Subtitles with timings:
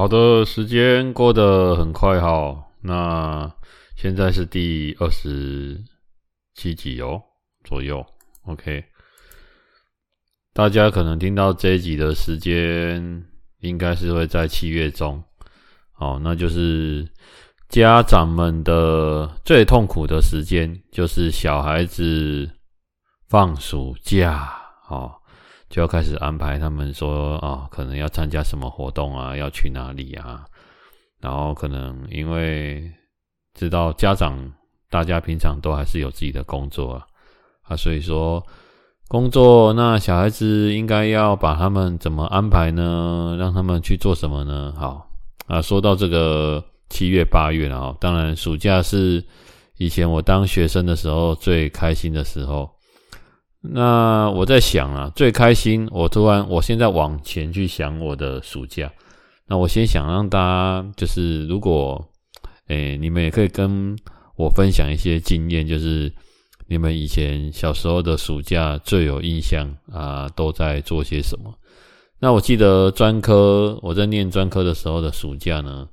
[0.00, 2.64] 好的，时间过得很快哈。
[2.80, 3.54] 那
[3.96, 5.78] 现在是第二十
[6.54, 7.22] 七集哦，
[7.64, 8.02] 左右。
[8.46, 8.82] OK，
[10.54, 13.26] 大家可能听到这一集的时间，
[13.58, 15.22] 应该是会在七月中。
[15.98, 17.06] 哦，那就是
[17.68, 22.50] 家长们的最痛苦的时间，就是小孩子
[23.28, 24.50] 放暑假
[24.88, 25.19] 哦。
[25.70, 30.44] 就要开始安排他们说啊、可能要参加什么活动啊，要去哪里啊？
[31.20, 32.90] 然后可能因为
[33.54, 34.52] 知道家长
[34.90, 37.06] 大家平常都还是有自己的工作啊，
[37.62, 38.44] 啊，所以说
[39.06, 43.36] 工作那小孩子应该要把他们怎么安排呢？
[43.38, 44.74] 让他们去做什么呢？
[44.76, 45.08] 好
[45.46, 49.24] 啊，说到这个七月八月了啊，当然暑假是
[49.76, 52.68] 以前我当学生的时候最开心的时候。
[53.62, 58.90] 那我在想啊，最开心，我突然，我现在往前去想我的暑假。
[59.46, 62.02] 那我先想让大家，就是如果，
[62.68, 63.94] 诶、你们也可以跟
[64.36, 66.10] 我分享一些经验，就是
[66.68, 71.52] 你们以前小时候的暑假最有印象啊，都在做些什么？
[72.18, 75.86] 那我记得专科，我在念专科的时候的暑假呢，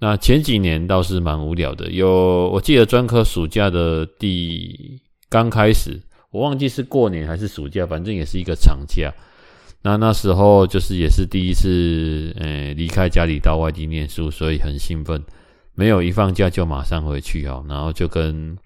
[0.00, 1.90] 那前几年倒是蛮无聊的。
[1.92, 6.02] 有，我记得专科暑假的第刚开始。
[6.34, 9.08] 我忘记是过年还是暑假，反正也是一个长假。
[9.82, 15.22] 那那时候就是也是第一次，呃，离开家里到外地念书，所以很兴奋。
[15.76, 18.58] 没有一放假就马上回去哦，然后就跟，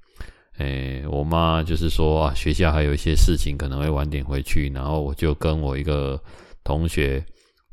[0.57, 6.19] 呃，我妈就是说啊，学校还有一些事情可能会晚点回去，然后我就跟我一个
[6.65, 7.23] 同学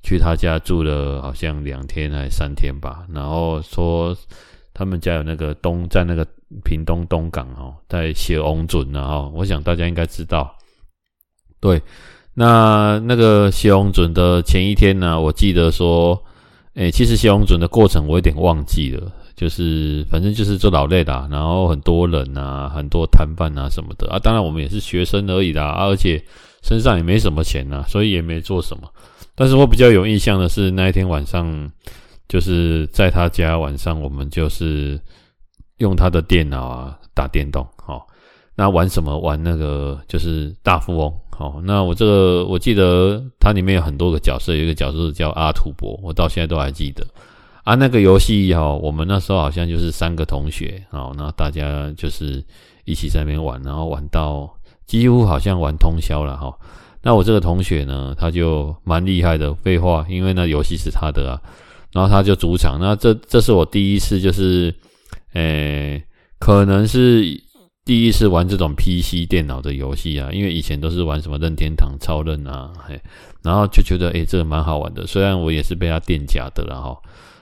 [0.04, 4.14] 去他家住了好像两天还是三天吧，然后说
[4.76, 6.24] 他们家有那个东在那个。
[6.64, 10.56] 屏东东港哦，在谢翁准呢哦，我想大家应该知道。
[11.60, 11.82] 对，
[12.36, 16.24] 那那个谢翁准的前一天呢，我记得说，
[16.76, 26.24] 诶，其实谢翁准的过程我有点忘记了，就是反正就是做劳累的，然后很多人啊，很多摊贩啊什么的啊，当然我们也是学生而已啦，而且
[26.62, 28.88] 身上也没什么钱呐，所以也没做什么。
[29.34, 31.72] 但是我比较有印象的是那一天晚上，
[32.28, 35.00] 就是在他家晚上，我们就是。
[35.80, 38.08] 用他的电脑啊打电动，好、
[38.56, 39.20] 那玩什么？
[39.20, 47.06] 玩那个就是大富翁，好、那我这个我记得它里面有很多个角色，有一个角色叫阿土伯，我到现在都还记得。
[47.66, 52.42] 啊，那个游戏哈，我们那时候好像就是三个同学，好，那大家就是
[52.86, 54.50] 一起在那边玩，然后玩到
[54.86, 56.58] 几乎好像玩通宵了哈、
[57.02, 61.42] 那我这个同学呢，他就蛮厉害的，废话，因为那游戏是他的啊，
[61.96, 64.72] 然后他就主场，那这这是我第一次就是。
[65.38, 66.02] 诶、
[66.40, 67.26] 可能是
[67.84, 72.98] 第一次玩这种 PC 电脑的游戏啊，因为以前都是玩什么任天堂超任啊，嘿，
[73.44, 75.06] 然后就觉得诶、这个蛮好玩的。
[75.06, 76.98] 虽然我也是被他电假的了哈，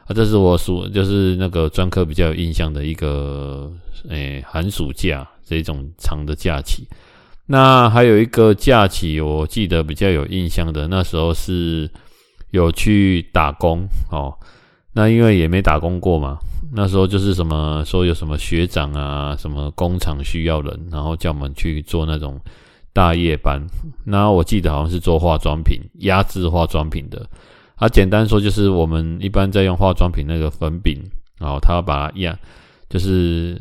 [0.08, 3.72] 啊，这是我暑就是那个专科比较有印象的一个
[4.10, 6.88] 诶、寒暑假这种长的假期。
[7.46, 11.88] 那还有一个假期，我记得比较有印象的，那时候是
[12.54, 14.34] 有去打工哦。
[14.94, 16.38] 那因为也没打工过嘛。
[16.76, 22.40] 那时候就是什么说有什么学长啊，什么工厂需要人，然后叫我们去做那种
[22.94, 23.64] 大夜班。
[24.06, 27.28] 那我记得好像是做化妆品，压制化妆品的。
[27.76, 31.04] 啊，简单说就是我们一般在用化妆品那个粉饼，
[31.40, 32.38] 然后他把它压，
[32.88, 33.60] 就是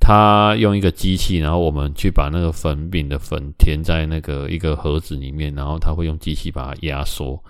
[0.00, 7.40] 他用一个机器，然后我们去把那个粉饼的粉填在那个一个盒子里面，然后他会用机器把它压缩，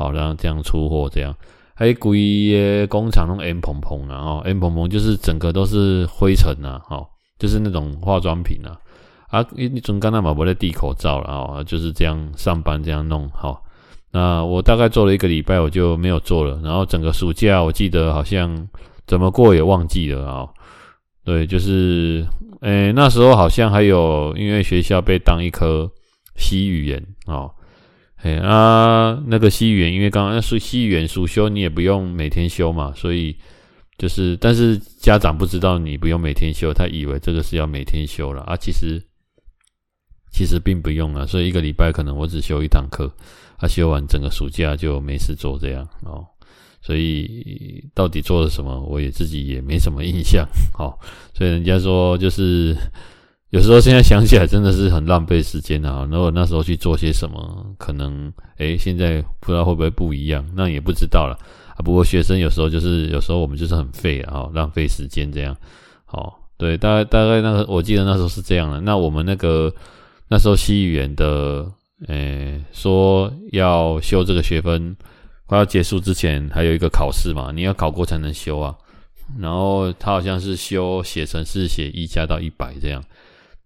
[0.00, 1.36] 好，然后这样出货这样。
[1.74, 7.06] 还有规个工厂弄 M 蓬蓬啊，哦，M 蓬蓬就是整个都是灰尘呐，哦，
[7.38, 8.76] 就是那种化妆品啊，
[9.28, 13.62] 啊，你总刚才嘛不在戴口罩了啊，就是这样上班这样弄，好，
[14.10, 18.68] 那我大概做了一个礼拜，我就没有做了，然后整个暑假我记得好像
[19.06, 20.48] 怎么过也忘记了啊，
[21.24, 22.26] 对，就是，
[22.60, 25.90] 诶，那时候好像还有因为学校被当一颗
[26.36, 27.50] 西语言哦。
[28.22, 33.34] 哎啊，那个西语言，因为刚刚那是西语言暑修，你也不用每天修嘛，所以
[33.96, 39.02] 就是，但是家长不知道你不用每天修，他以为这个是要每天修了啊，其实
[40.30, 43.10] 其实并不用啊，所以一个礼拜可能我只修一堂课，
[43.56, 46.22] 啊、修完整个暑假就没事做这样哦，
[46.82, 50.98] 所以到底做了什么，我也自己也没什么印象，好、 哦，
[51.32, 52.76] 所以人家说就是。
[53.50, 56.06] 有时候现在想起来真的是很浪费时间啊！
[56.08, 61.36] 如果那时候去做些什么，可能诶，现在不知道会不会不一样，那也不知道了
[61.76, 61.82] 啊。
[61.82, 65.56] 不过学生有时候就是有时候我们就是很废啊，浪费时间这样。
[66.04, 68.80] 好，对，大概大概那个我记得那时候是这样的。
[68.80, 69.74] 那我们那个
[70.28, 71.68] 那时候西语言的，
[72.06, 74.96] 诶，说要修这个学分
[75.46, 78.76] 快要结束之前还有一个考试嘛，你要考过才能修啊。
[79.40, 83.02] 然后他好像是修写程式写一加到一百这样，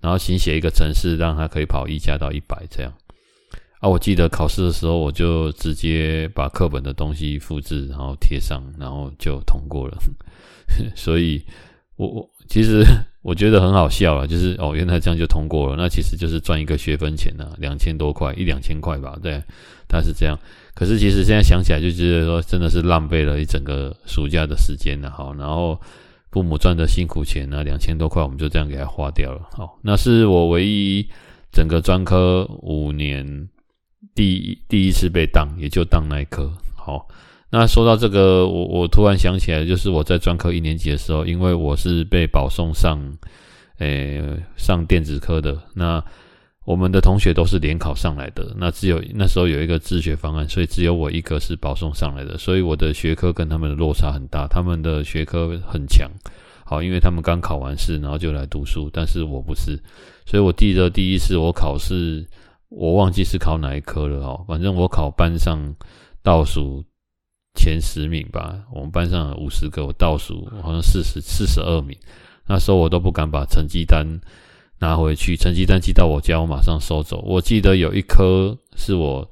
[0.04, 2.92] 然后请写一个程式让他可以跑一加到一百这样。
[3.80, 9.96] 啊，我记得考试的时候我就直接把课本的东西复制，然后贴上，然后就通过了。
[10.94, 11.42] 所以
[11.96, 12.84] 我我其实
[13.22, 19.42] 我觉得很好笑啊，就是哦，原来这样就通过了，那其实就是赚一个学分钱啊，两千多块，一两千块吧，对，
[19.88, 20.38] 他是这样。
[20.74, 25.80] 可是其实现在想起来就觉得说，真的是浪费了一整个暑假的时间了，好，然后
[26.34, 31.08] 父母赚的辛苦钱呢，两千多块我们就这样给他花掉了，好，那是我唯一
[31.52, 33.48] 整个专科五年
[34.16, 37.06] 第一第一次被当，也就当那一科，好，
[37.50, 42.98] 那说到这个，我我突然想起来，就是我在专科一年级的时候，因为我是被保送上，
[43.78, 44.20] 诶，
[44.56, 46.04] 上电子科的，那。
[46.64, 56.10] 我们的同学都是联考上来的，那只有那时候有一个自学方案，所以只有我一个是保送上来的，所以我的学科跟他们的落差很大，他们的学科很强，
[56.64, 59.78] 好，因为他们刚考完试，然后就来读书，但是我不是，
[60.24, 62.26] 所以我记得第一次我考试，
[62.70, 65.58] 我忘记是考哪一科了哦，反正我考班上
[66.22, 66.82] 倒数
[67.54, 71.94] 前十名吧，我们班上五十个，我倒数好像四十四十二名，
[72.46, 74.18] 那时候我都不敢把成绩单。
[74.80, 77.22] 拿回去，成绩单寄到我家，我马上收走。
[77.26, 79.28] 我记得有一科是我，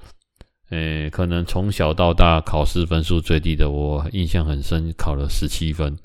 [0.71, 5.97] 诶、可能从小到大考试分数最低的，我印象很深，考了十七分。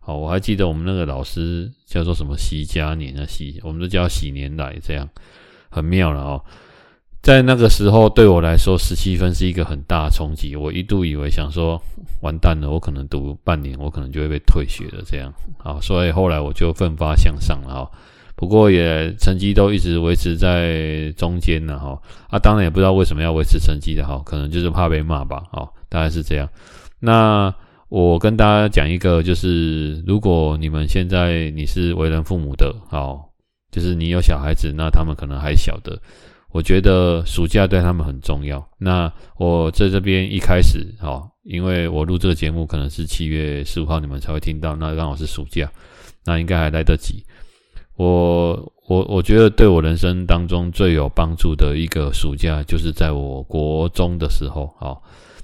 [0.00, 5.08] 好，我还记得我们那个老师叫做什么喜嘉年啊，喜，我们都叫喜年来，这样
[5.70, 6.42] 很妙了哦。
[7.22, 10.56] 在那个时候，对我来说，十七分是一个很大的冲击。
[10.56, 11.80] 我一度以为想说，
[12.20, 15.04] 完蛋了，我可能读半年，我可能就会被退学了。
[15.06, 17.90] 这样，好，所以后来我就奋发向上了哈。
[18.42, 21.96] 不过也成绩都一直维持在中间呢，哈
[22.28, 26.48] 啊，当然也不知道为什么要维持成绩的哈，可能就是怕被骂吧，哦，大概是这样。
[26.98, 27.54] 那
[27.88, 33.30] 我跟大家讲一个，就是如果你们现在你是为人父母的，好，
[33.70, 35.96] 就是你有小孩子，那他们可能还小的，
[36.50, 38.68] 我觉得暑假对他们很重要。
[38.76, 45.70] 那我在这边一开始，哈，因为我录这个节目可能是七月十五号你们才会听到，那刚好是暑假，
[46.24, 47.24] 那应该还来得及。
[48.02, 54.74] 我我我觉得对我人生当中最有帮助的一个暑假，就是在我国中的时候。
[54.80, 55.00] 好，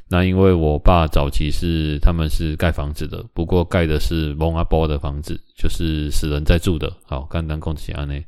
[0.09, 6.93] 那因为我爸早期是他们是盖房子的，不过盖的是蒙阿波的房子，就是死人在住的。
[7.07, 8.25] 好，简单讲就是这样。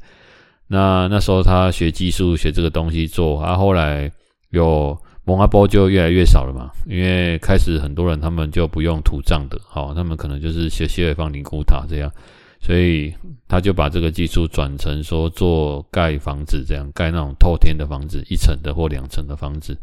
[0.69, 4.12] 那那时候他学技术，学这个东西做，啊，后来
[4.50, 12.12] 有蒙阿波就越来越少了嘛，因为开始很多人他们就不用土葬的，好，他们可能就是学西北方灵骨塔这样。
[12.62, 13.12] 所以
[13.48, 19.76] 他就把这个技术转成说做盖房子，这样盖那种透天的房子，一层的或两层的房子。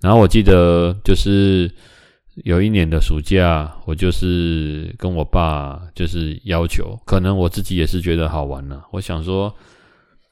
[0.00, 1.70] 然后我记得就是
[2.44, 8.84] 有一年的暑假，我就是跟我爸就是要求，可能我自己也是觉得好玩了。
[8.90, 9.54] 我想说，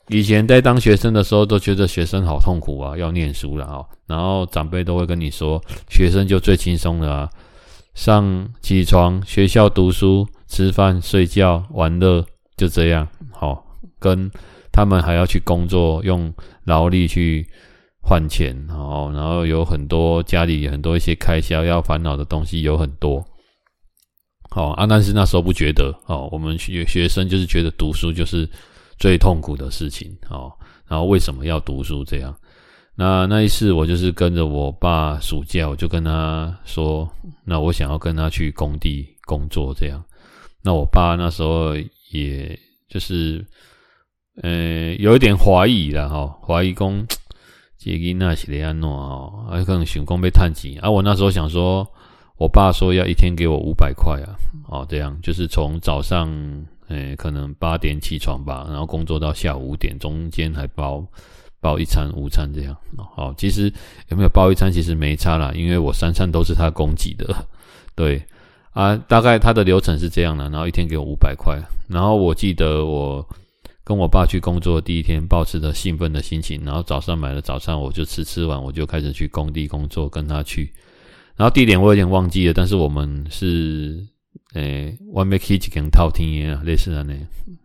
[0.08, 3.84] 以前在当学生的时候都觉得学生好痛苦啊，要念书了啊。
[4.08, 7.30] 然后长辈都会跟你说，学生就最轻松了啊，
[7.94, 10.26] 上起床学校读书。
[10.48, 12.24] 吃饭、睡觉、玩乐，
[12.56, 13.08] 就这样。
[13.32, 13.64] 好，
[13.98, 14.30] 跟
[14.72, 16.32] 他们还要去工作，用
[16.64, 17.46] 劳力去
[18.00, 23.24] 换钱，哦，然后有很多家里很多一些开销要烦恼的东西有很多。
[24.48, 25.94] 好啊，但是那时候不觉得。
[26.06, 28.48] 哦，我们学学生就是觉得读书就是
[28.96, 30.16] 最痛苦的事情。
[30.30, 30.52] 哦，
[30.86, 32.04] 然后为什么要读书？
[32.04, 32.34] 这样。
[32.94, 37.06] 那那一次我就是跟着我爸暑假，我就跟他说，
[37.44, 40.02] 那我想要跟他去工地工作，这样。
[40.66, 41.76] 那我爸那时候
[42.10, 42.58] 也
[42.88, 43.46] 就是，
[44.42, 47.06] 呃，有一点怀疑了哈，怀疑讲
[47.78, 49.46] 这囡仔是怎样弄啊？
[49.48, 50.90] 还可能想讲被探钱啊。
[50.90, 51.86] 我那时候想说，
[52.36, 54.34] 我爸说要一天给我五百块啊，
[54.68, 56.28] 哦，这样就是从早上，
[56.88, 61.06] 呃，可能八点起床吧，然后工作到下午五点，中间还包
[61.60, 62.76] 包一餐午餐这样。
[63.14, 63.72] 好，其实
[64.08, 67.46] 有没有包一餐其实没差啦，因为我三餐都是他供给的，
[67.94, 68.20] 对。
[68.76, 73.26] 啊，大概他的流程是这样的，然后一天给我五百块，然后我记得我
[73.82, 80.70] 跟我爸去工作第一天，保持着兴奋的心情，然后早上买了早餐，我就吃，吃完我就开始去工地工作，跟他去，
[81.36, 84.06] 然后地点我有点忘记了，但是我们是
[84.52, 87.14] 诶，外面可以几根透天啊，类似的那，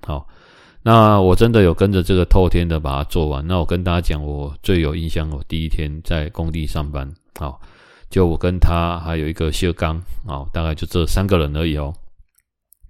[0.08, 0.26] 好，
[0.82, 7.60] 那我真的有跟着这个透天的把它做完，那我跟大家讲，我最有印象，我第一天在工地上班，好。
[8.12, 11.92] 就我跟他还有一个谢刚，哦，大概就这三个人而已哦。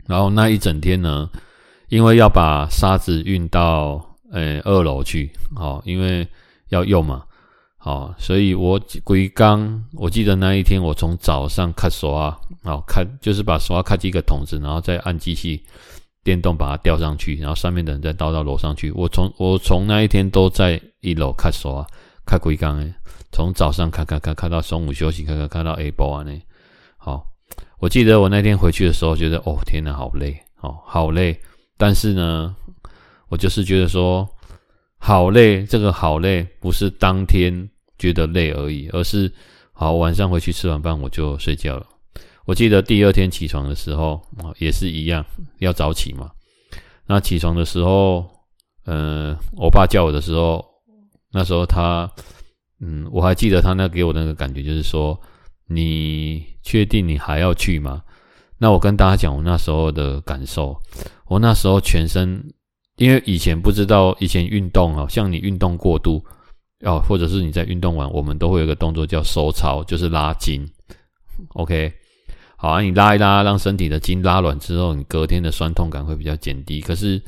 [0.08, 1.30] 然后那一整天呢，
[1.90, 6.28] 因为要把沙子运到呃二楼去，哦，因为
[6.70, 7.24] 要用嘛，
[7.78, 15.64] 好，所以我归刚，我记得那一天我从早上开刷，好开就是把刷开几个桶子，然后再按机器
[16.24, 18.92] 电动把它吊上去，然后上面的人再倒到楼上去。
[18.94, 21.86] 我从我从那一天都在一楼开刷，
[22.26, 22.94] 开归刚诶，
[23.32, 26.40] 从早上看看看看到中午休息，看看看到 A 波啊呢。
[26.98, 27.26] 好，
[27.80, 31.40] 我记得我那天回去的时候，觉得哦天哪，好累哦，好累。
[31.78, 32.56] 但是呢，
[33.30, 34.28] 我就是觉得说。
[35.04, 39.34] 好累，这个好累不是当天觉得累而已，而是
[39.74, 41.84] 好晚上回去吃完饭我就睡觉了。
[42.46, 45.26] 我记得第二天起床的时候啊，也是一样
[45.58, 46.30] 要早起嘛。
[47.08, 48.30] 那起床的时候，
[48.86, 50.64] 嗯，我爸叫我的时候，
[51.32, 52.08] 那时候他，
[52.82, 55.20] 嗯，我还记得他那给我那个感觉就是说，
[55.68, 58.02] 你确定你还要去吗？
[58.58, 60.76] 那我跟大家讲我那时候的感受，
[61.28, 62.44] 我那时候全身。
[62.98, 66.24] 因为以前不知道，以前运动啊，像你运动过度
[66.82, 70.64] 哦，或者是你在运动完，我们都会有个动作叫收操，就是拉筋。
[71.56, 71.92] OK，
[72.58, 76.80] 好啊，你拉一拉，让身体的筋拉软之后，你隔天的酸痛感会比较减低。
[76.80, 77.20] 可是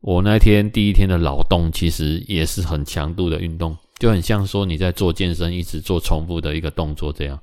[0.00, 7.40] 我那天第一天的劳动，其实也是很强度的运动，就很像说你在做健身，一直做重复的一个动作这样。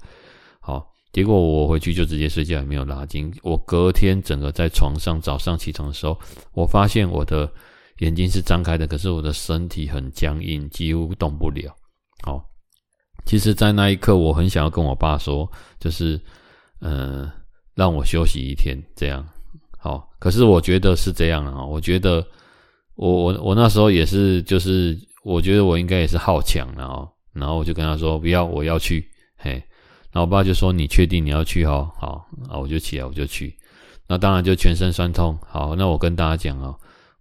[0.59, 0.85] 好。
[1.13, 3.33] 结果我回去就直接睡觉，也没有拉筋。
[3.41, 6.15] 我隔天整个在床上，早上起床的时候，
[6.53, 7.51] 我发现我的
[7.99, 11.73] 眼睛是张开的，可是我的身体很僵硬，几乎动不了。
[12.23, 12.45] 好，
[13.25, 15.49] 其实，在那一刻，我很想要跟我爸说，
[15.79, 16.21] 就是，
[16.81, 17.27] 嗯，
[17.73, 19.27] 让我休息一天，这样。
[19.79, 21.65] 好，可是我觉得是这样啊。
[21.65, 22.23] 我觉得
[22.95, 24.95] 我我我那时候也是，就是
[25.27, 27.09] 我觉得我应该也是好强的哦。
[27.33, 29.05] 然后我就跟他说，不要，我要去，
[29.35, 29.51] 嘿。
[30.09, 31.91] 然后我爸就说：“你确定你要去哦？
[31.99, 33.53] 好，啊，我就起来，我就去。
[34.07, 35.37] 那当然就全身酸痛。
[35.45, 36.73] 好，那我跟大家讲哦，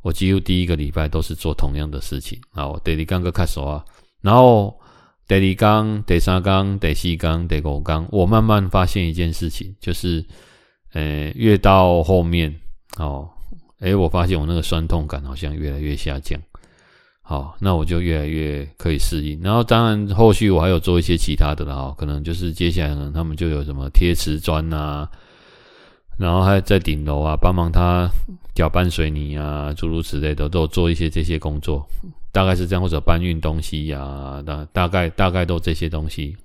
[0.02, 2.40] 我几乎第一个礼拜都是做同样的事情。
[2.52, 3.84] 好，第二天个开始啊，
[4.22, 4.78] 然后
[5.26, 10.24] 第二天、第三天、第四天、第五天，我慢慢发现一件事情，就是，
[10.92, 12.54] 呃，越到后面，
[12.98, 13.28] 哦，
[13.80, 16.40] 诶，我发现我那个酸痛感好像越来越下降。”
[17.28, 19.42] 好，那我就越来越可以适应。
[19.42, 25.10] 然后当然后续我还有做一些其他的了哈，可能就是接下来呢，他们就有什么贴瓷砖啊，
[26.16, 28.08] 然后还在顶楼啊帮忙他
[28.54, 31.84] 搅拌水泥啊，诸如此类的，都做一些这些工作，
[32.30, 36.36] 大概是这样，或者搬运东西呀、啊，大大概大概都这些东西。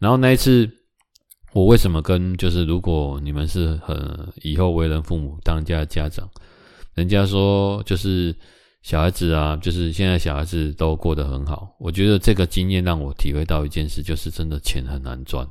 [0.00, 0.68] 然后那一次
[1.52, 6.28] 我为什么跟就是如果你们是很以后为人父母当家的家长，
[6.94, 8.34] 人家说就是。
[8.82, 11.74] 小孩子啊，就是现在小孩子都过得很好。
[11.78, 15.46] 我觉得这个经验让我体会到一件事，就是真的钱很难赚。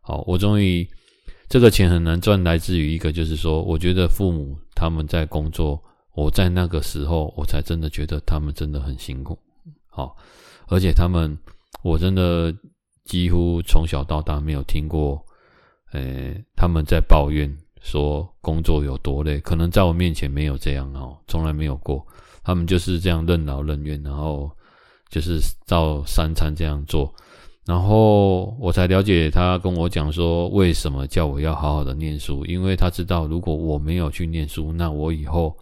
[0.00, 0.88] 好，我终于
[1.48, 5.82] 这个钱很难赚，来自于一个就是说，我觉得父母他们在工作，
[6.14, 9.38] 我在那个时候我才真的觉得他们真的很辛苦。
[9.88, 10.16] 好，
[10.68, 11.36] 而且他们
[11.82, 12.52] 我真的
[13.04, 15.22] 几乎从小到大没有听过，
[15.92, 19.38] 诶，他们在抱怨说工作有多累。
[19.40, 22.04] 可能在我面前没有这样哦，从来没有过。
[22.44, 24.50] 他们就是这样任劳任怨，然后
[25.08, 27.12] 就是照三餐这样做，
[27.64, 35.56] 然后我才了解他跟我讲说，为什么叫我要好好的念书，因为他知道如果我没有去念书，那我以后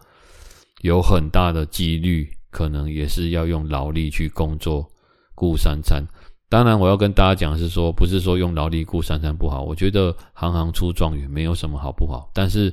[0.81, 4.85] 有很大的几率可能也是要用劳力去工作
[5.33, 6.03] 顾三餐。
[6.49, 12.71] 当然，我要跟大家讲是说，不是说用劳力顾三餐不好，我觉得行行出状元没有什么好不好，但是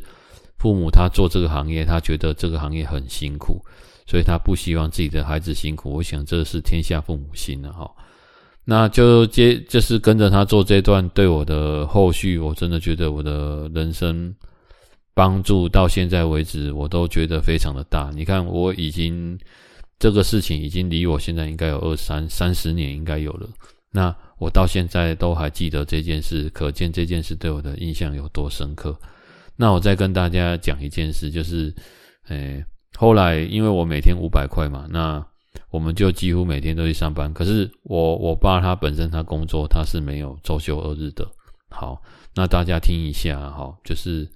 [0.59, 3.65] 父母他做这个行业，他觉得这个行业很辛苦。
[4.11, 7.89] 所以他不希望自己的孩子辛苦，我想这是天下父母心了哈。
[8.65, 14.35] 那就接就是跟着他做这段，对我的后续，我真的觉得我的人生
[15.15, 18.11] 帮助到现在为止，我都觉得非常的大。
[18.13, 19.39] 你看，我已经
[20.01, 23.49] 这个事情已经离我现在应该有二三三十年应该有了。
[23.93, 28.99] 那我到现在都还记得这件事，可见这件事对我的印象有多深刻。
[29.55, 31.73] 那我再跟大家讲一件事，就是，
[32.27, 32.65] 诶。
[33.01, 35.27] 后来，因为我每天五百块嘛，那
[35.71, 37.33] 我们就几乎每天都去上班。
[37.33, 41.27] 可是我我爸他本身他工作他是没有周休二日的。
[41.71, 42.03] 好，
[42.35, 44.29] 那大家听一下哈，就是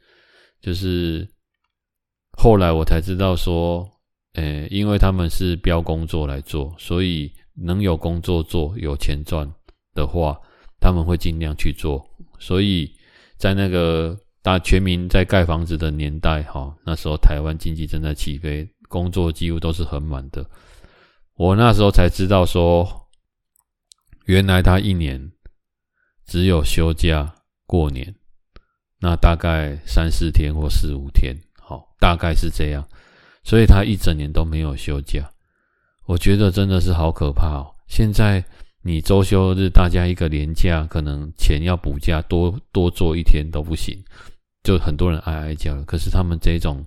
[0.63, 1.29] 就是
[2.39, 3.87] 后来我才知道说，
[4.33, 9.47] 诶，因为他们是标工作来做，所以能有工作做、有钱赚
[9.95, 10.41] 的话，
[10.81, 12.03] 他们会尽量去做。
[12.39, 12.91] 所以
[13.37, 14.19] 在那个。
[14.45, 20.45] 大全民在盖房子的年代，哈，那时候台湾经济正在起飞，工作几乎都是很满的。
[21.35, 23.09] 我那时候才知道说，
[24.27, 25.33] 原来他一年
[26.27, 27.37] 只有休假
[27.67, 28.15] 过年，
[29.01, 32.87] 那大概三四天或四五天，好，大概是这样，
[33.45, 35.27] 所以他一整年都没有休假。
[36.05, 37.75] 我觉得真的是好可怕哦。
[37.89, 38.45] 现在
[38.83, 44.05] 你周休日大家一个年假，可能钱要补假多多做一天都不行，
[44.65, 45.85] 就很多人哀哀叫了。
[45.85, 46.85] 可是他们这种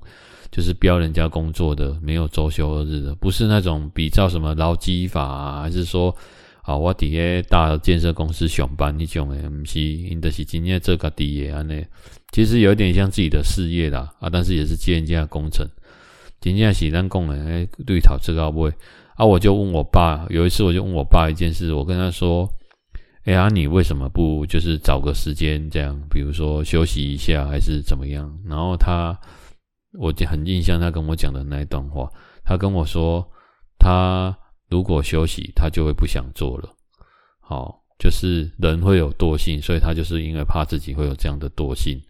[0.51, 6.13] 就是标人家工作的，没有周休二日的，不是那种比照什么劳基法啊，还是说
[6.63, 11.81] 啊，我底下大建设公司上班那种的，不是，因的是今天这个底业安呢，
[12.31, 15.65] 其实有点像自己的事业啦啊，但是也是接人家的工程。
[16.41, 18.73] 今天是咱讲的哎，对头这个不会
[19.15, 22.49] 啊，我就问我爸，有一次我就问我爸一件事，我跟他说，
[23.27, 28.33] 哎呀，你为什么不就是找个时间这样，比如说休息一下还是怎么样？
[28.45, 29.19] 然后他，
[29.99, 32.09] 我就很印象他跟我讲的那一段话，
[32.45, 33.29] 他跟我说，
[33.77, 34.33] 他
[34.69, 36.73] 如果休息，他就会不想做了。
[37.41, 42.01] 好，就是人会有惰性，所以他就是因为怕自己会有这样的惰性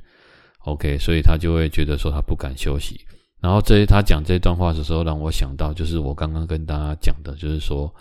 [0.66, 3.02] ，OK，所以他就会觉得说他不敢休息。
[3.42, 7.92] 然后这他讲这段话的时候，让我想到，就是我刚刚跟大家讲的，就是说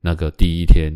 [0.00, 0.92] 那个第一天，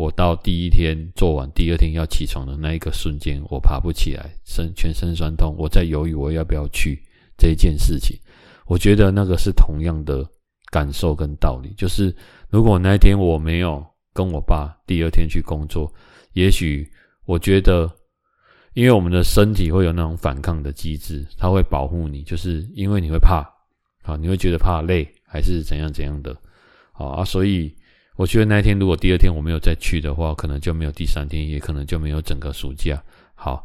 [0.00, 7.02] 我到第一天做完，第二天要起床的那一个瞬间，我爬不起来，身全身酸痛，我在犹豫我要不要去
[7.36, 8.18] 这一件事情。
[8.64, 10.26] 我觉得那个是同样的
[10.70, 12.14] 感受跟道理，就是
[12.48, 15.92] 如果那一天我没有跟我爸第二天去工作，
[16.32, 16.90] 也许
[17.26, 17.90] 我觉得。
[18.74, 23.44] 因为我们的身体会有那种反抗的机制，它会保护你，就是因为你会怕，
[24.04, 26.32] 啊，你会觉得怕累，还是怎样怎样的，
[26.92, 27.74] 啊，所以
[28.20, 33.02] 我觉得那一天如果第二天我没有再去的话，可能就没有第三天，也可能就没有整个暑假。
[33.34, 33.64] 好，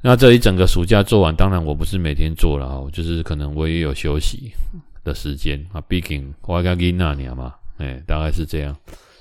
[0.00, 4.50] 那这一整个暑假做完，当然我不是每天做了啊，就是可能我也有休息
[5.04, 8.74] 的时间啊，毕竟我要给那年嘛，哎，大概是这样。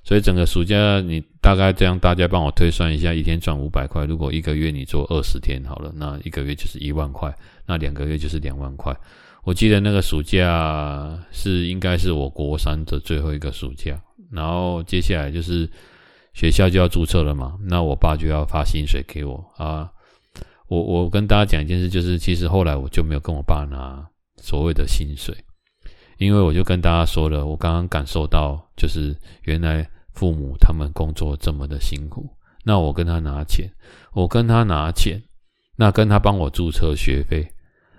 [0.05, 4.05] 所以整个暑假，你大概这样，大家帮我推算一下，一天赚五百块。
[4.05, 7.29] 如果一个月你做二十天好了，那一个月就是一万块，
[7.65, 8.95] 那两个月就是两万块。
[9.43, 13.99] 我记得那个暑假是应该是我国三的最后一个暑假，
[14.31, 15.69] 然后接下来就是
[16.33, 19.91] 学校就要注册了嘛，那我爸就要发薪水给我啊。
[20.67, 25.35] 我我跟大家讲一件事，就是其实后来我就没有跟我爸拿所谓的薪水。
[26.17, 32.29] 因为我就跟大家说了，我刚刚感受到，就是原来父母他们工作这么的辛苦，
[32.63, 33.67] 那我跟他拿钱，
[34.13, 35.19] 我跟他拿钱，
[35.75, 37.51] 那跟他帮我注册学费，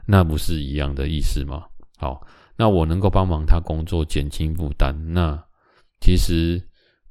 [0.06, 1.64] 那不是一样的意思吗？
[1.96, 5.42] 好，那我能够帮忙他工作减轻负担，那
[6.02, 6.60] 其实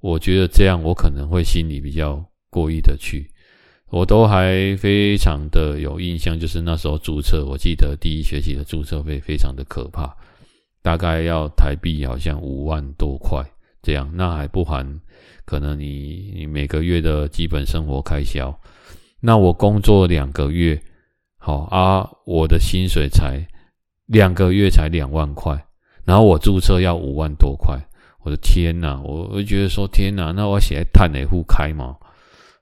[0.01, 3.25] 我觉得这样我可能会心里比较过意得去，
[3.89, 10.13] 我都还非常的有印象，就是那时候注册，我记得第一学期的注册费非常的可怕。
[10.83, 13.41] 大概要台币好像五万多块
[13.81, 14.99] 这样，那还不含
[15.45, 18.53] 可能你你每个月的基本生活开销。
[19.19, 20.81] 那我工作两个月，
[21.37, 23.47] 好啊，我的薪水才
[24.07, 25.63] 两个月才两万块，
[26.03, 27.79] 然后我注册要五万多块，
[28.23, 31.95] 我的天呐，我我觉得说天呐，那我要写在碳内互开嘛，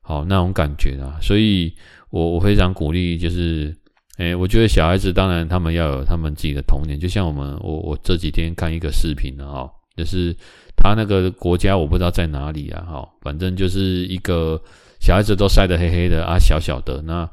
[0.02, 1.74] 好那种感觉啊，所以
[2.10, 3.76] 我我非常鼓励就是。
[4.20, 10.36] 诶，我觉得小孩子当然他们要有他们自己的童年，就像我们，我我这几天看一个视频的，哈，就是
[10.76, 14.62] 他那个国家我不知道在哪里啊，哈，反正就是一个
[15.00, 17.30] 小孩子都晒得黑黑的啊，小小的那，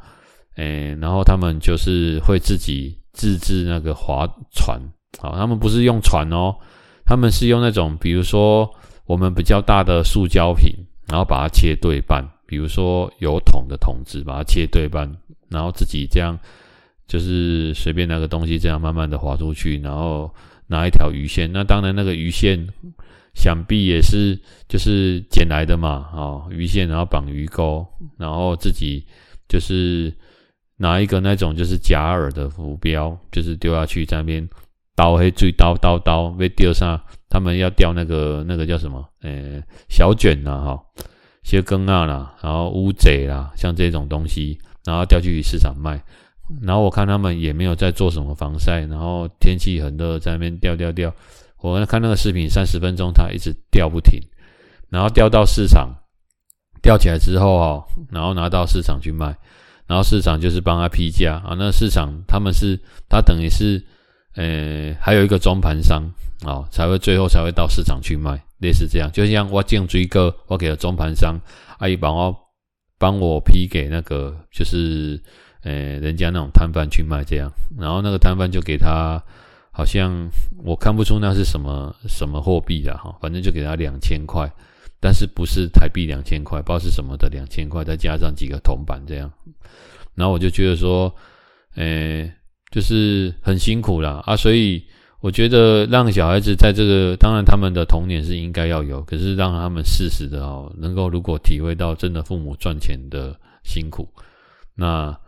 [0.58, 4.80] 诶，然后他们就是会自己自制那个划船，
[5.18, 6.54] 好，他们不是用船哦，
[7.07, 8.69] 他们是用那种比如说
[9.07, 10.71] 我们比较大的塑胶瓶，
[11.07, 15.11] 然后把它切对半，比如说有桶的桶子，把它切对半，
[15.49, 16.38] 然后自己这样。
[17.09, 20.29] 就是随便拿个东西这样慢慢的滑出去，然后
[20.66, 21.49] 拿一条鱼线。
[21.53, 22.66] 那当然那个鱼线
[23.33, 24.37] 想必也是
[24.69, 27.87] 就是捡来的嘛，哦，鱼线然后绑鱼钩，
[28.19, 29.07] 然后自己
[29.49, 30.12] 就是
[30.79, 34.49] 拿一个那种就是假饵的浮标，就是丢下去在那边
[34.96, 39.06] 刀黑最刀刀刀被钓上，他们要钓那个那个叫什么？
[39.20, 40.82] 呃，小卷呐，哈，
[41.44, 46.02] 些更啊啦，然后乌贼啦，像这种东西，然后钓去市场卖。
[46.62, 51.12] 然后我看他们也没有在做什么防晒，然后天气很热，在那边钓钓钓。
[51.59, 54.20] 我看那个视频三十分钟，他一直钓不停，
[54.88, 55.92] 然后钓到市场，
[56.80, 59.37] 钓起来之后哦，然后拿到市场去卖，
[59.87, 61.56] 然后市场就是帮他批价啊。
[61.59, 63.85] 那市场他们是，他等于是，
[64.37, 66.03] 呃，还有一个中盘商
[66.46, 69.11] 啊，才会最后才会到市场去卖，类似这样。
[69.12, 71.37] 就像我进追哥，我给了中盘商，
[71.79, 72.35] 阿姨帮我
[72.96, 75.20] 帮我批给那个就是。
[75.62, 79.20] 诶，人家那种摊贩去卖这样，然后那个摊贩就给他，
[79.72, 80.31] 好像
[80.62, 84.49] 我看不出那是什么什么货币的哈，反正就给他两千块，
[85.01, 89.29] 但是不是台币两千块，不知道是什么的两千块，再加上几个铜板这样，
[90.14, 91.12] 然后我就觉得说，
[91.75, 92.33] 诶，
[92.76, 94.84] 就是很辛苦啦啊，所以。
[95.20, 103.34] 我觉得让小孩子在这个，当然他们的童年是应该要有，可是让他们适时的哦，能够如果体会到真的父母赚钱的
[103.64, 104.06] 辛苦，
[104.76, 105.18] 那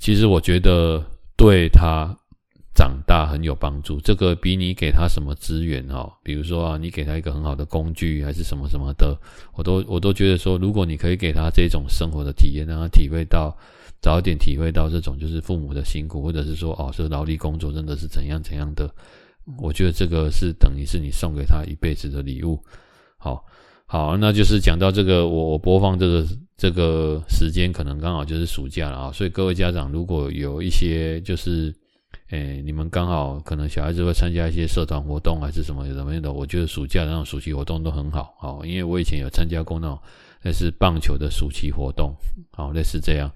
[0.00, 1.02] 其实我觉得
[1.34, 2.14] 对他
[2.74, 3.98] 长大很有帮助。
[4.00, 9.16] 这个比你给他什么资源哦，比如说啊，你给他一个很好的工具还是什么什么的，
[9.54, 13.56] 我都我都觉得说，如果你可以给他这种生活的体验，让他体会到。
[14.00, 18.88] 早一点体会到这种就是父母的辛苦，或者是说哦，这个劳力工作真的是怎样怎样的，
[19.58, 22.62] 我觉得这个是等于是你送给他一辈子的礼物。
[23.16, 23.42] 好，
[23.86, 26.26] 好，那就是讲到这个，我我播放这个
[26.56, 31.74] 这个时间可能刚好就是暑假了啊，所以各位家长如果有一些就是，
[32.28, 39.98] 诶，你们刚好可能小孩子会参加一些社团活动还是什么什么的，我觉得暑假那种暑期活动都很好，哦，因为我以前有参加过那种
[40.42, 42.14] 类似棒球的暑期活动，
[42.52, 43.30] 好，类似这样。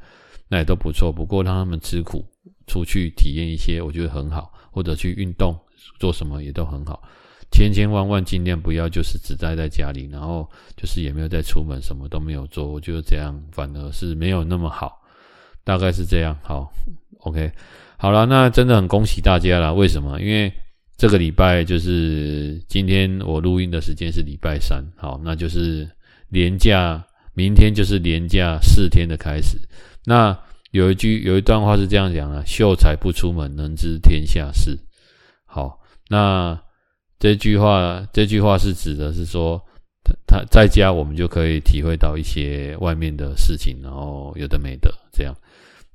[0.48, 2.24] 那也都不错，不过让他们吃苦，
[2.66, 5.54] 出去体验一些，我觉得很好，或者去运动，
[5.98, 7.02] 做什么也都很好。
[7.50, 12.70] 千千万万尽量不要就是只待在家里，然后就是也没有再出门，什么都没有做。
[12.70, 15.00] 我觉得这样反而是没有那么好，
[15.64, 16.36] 大概是这样。
[16.42, 16.70] 好
[17.20, 17.50] ，OK，
[17.96, 19.72] 好了，那真的很恭喜大家了。
[19.72, 20.20] 为什么？
[20.20, 20.52] 因为
[20.98, 25.88] 这个礼拜就是今天我录音的时间是礼拜三，好，那就是
[26.28, 29.58] 年假，明天就是年假四天的开始。
[30.08, 30.34] 那
[30.70, 34.78] 有一句有一段话是这样讲的：“秀才不出门，能知天下事。”
[35.44, 36.58] 好，那
[37.18, 39.62] 这句话这句话是指的是说，
[40.02, 45.34] 他他在家我们就可以体会到一些外面的事情，然后有的没的这样。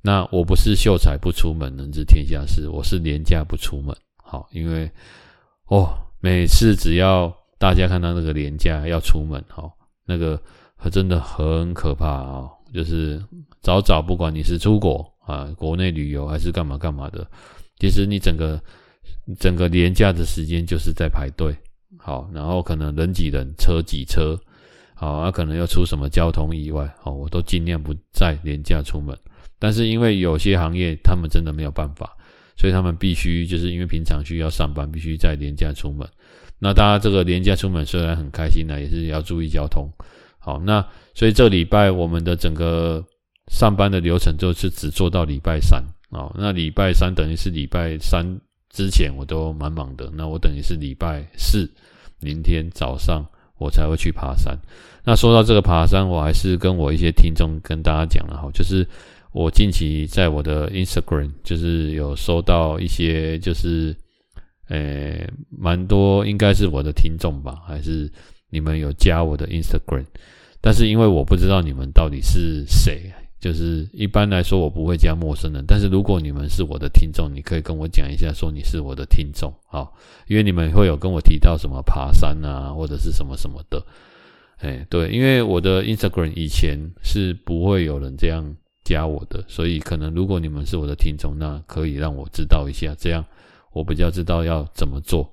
[0.00, 3.96] 那我不是秀才不出门，能知天下事，我是连假不出门。
[4.22, 4.88] 好，因为
[5.66, 9.72] 哦，每次只要大家看到那个连假要出门，哦，
[10.06, 10.40] 那个
[10.92, 12.48] 真的很可怕啊。
[12.74, 13.22] 就是
[13.60, 17.24] 早早，不管你是出国啊，国内旅游还是干嘛干嘛的，
[17.78, 18.60] 其实你整个
[19.38, 21.56] 整个连假的时间就是在排队，
[21.96, 24.36] 好，然后可能人挤人，车挤车，
[24.94, 29.16] 好，啊，可能要出什么交通意外，好，我都尽量不在连假出门。
[29.60, 32.16] 但是因为有些行业他们真的没有办法，
[32.56, 36.06] 所以他们必须就是因为平常需要上班，必须在连假出门。
[36.58, 39.88] 那大家这个连假出门虽然很开心呢，也是要注意交通。
[40.44, 43.02] 好，那所以这礼拜我们的整个
[43.50, 46.30] 上班的流程就是只做到礼拜三啊。
[46.36, 48.22] 那礼拜三等于是礼拜三
[48.68, 51.66] 之前我都蛮忙的，那我等于是礼拜四
[52.20, 53.24] 明天早上
[53.56, 54.54] 我才会去爬山。
[55.02, 58.86] 那说到这个爬山，我还是跟我一些听众跟大家讲了哈，就是
[59.32, 63.96] 我近期在我的 Instagram 就是有收到一些就是
[64.68, 68.12] 呃蛮多，应该是我的听众吧，还是。
[68.54, 70.06] 你们有加我的 Instagram，
[70.60, 75.64] 但是因为我不知道你们到底是谁，就是一般来说我不会加陌生人。
[75.66, 79.92] 但是如果你们是我的听众，你可以跟我讲一下，说你是我的听众，好，
[80.28, 83.84] 因为你们会有跟我提到什么爬山啊，或者是什么什么的。
[84.58, 93.24] 哎，对，因为我的 Instagram 以前是不会有人这样加我的，所以可能如果你们是我的听众，那可以让我知道一下，这样
[93.72, 95.28] 我比较知道要怎么做。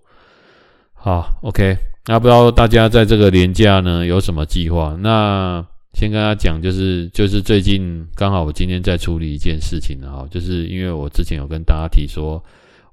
[0.93, 1.90] 好，OK。
[2.07, 4.97] 那不知道大家在这个年假呢有什么计划？
[4.99, 12.43] 那先跟大家讲，就是就是最近刚好我今天在处理一件事情哈，就是因为我之前有跟大家提说，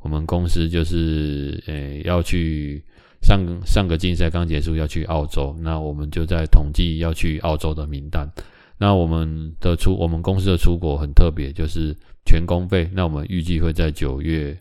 [0.00, 2.84] 我们公司就是诶要去
[3.22, 8.28] 上上个竞赛刚结束要去澳洲，那我们就在统计要去澳洲的名单。
[8.76, 12.88] 那我们的出我们公司的出国很特别，就是全公费。
[12.92, 14.54] 那我们预计会在九月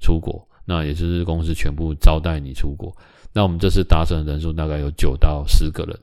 [0.00, 2.94] 出国，那也就是公司全部招待你出国。
[3.32, 5.98] 那我们这次达成的人数大概有九到十个人。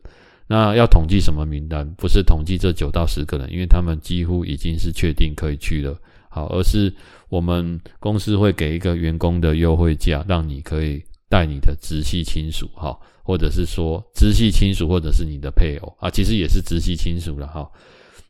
[0.51, 1.87] 那要统计什么名单？
[1.95, 5.95] 不是统计这九到十个人，因为他们几乎已经是确定可以去了。
[6.27, 6.91] 好，而是
[7.29, 17.69] 我们公司会给一个员工的优惠价，让你可以带你的直系亲属，哈，或者是说直系亲属，或者是你的配偶啊，其实也是直系亲属了，哈。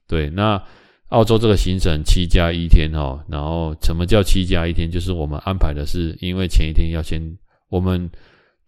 [0.06, 0.62] 对，那
[1.08, 4.92] 澳洲这个行程七加一天，哈，然后什么叫七加一天？
[4.92, 7.22] 就是我们安排的是，因为前一天要先
[7.70, 8.10] 我们。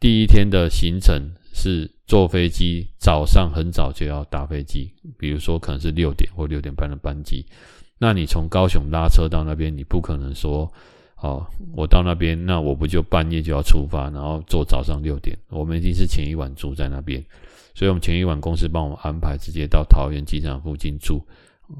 [0.01, 7.45] 第一天的行程是坐飞机，早上很早就要搭飞机，比如说可能是六点或六点半的班机。
[7.99, 10.73] 那你从高雄拉车到那边，你不可能说，
[11.17, 15.37] 哦，我到那边，那我不就半夜就要出发，然后坐早上六点？
[15.49, 17.23] 我们一定是前一晚住在那边，
[17.75, 21.23] 所以我们前一晚公司帮我们安排，直接到桃园机场附近住。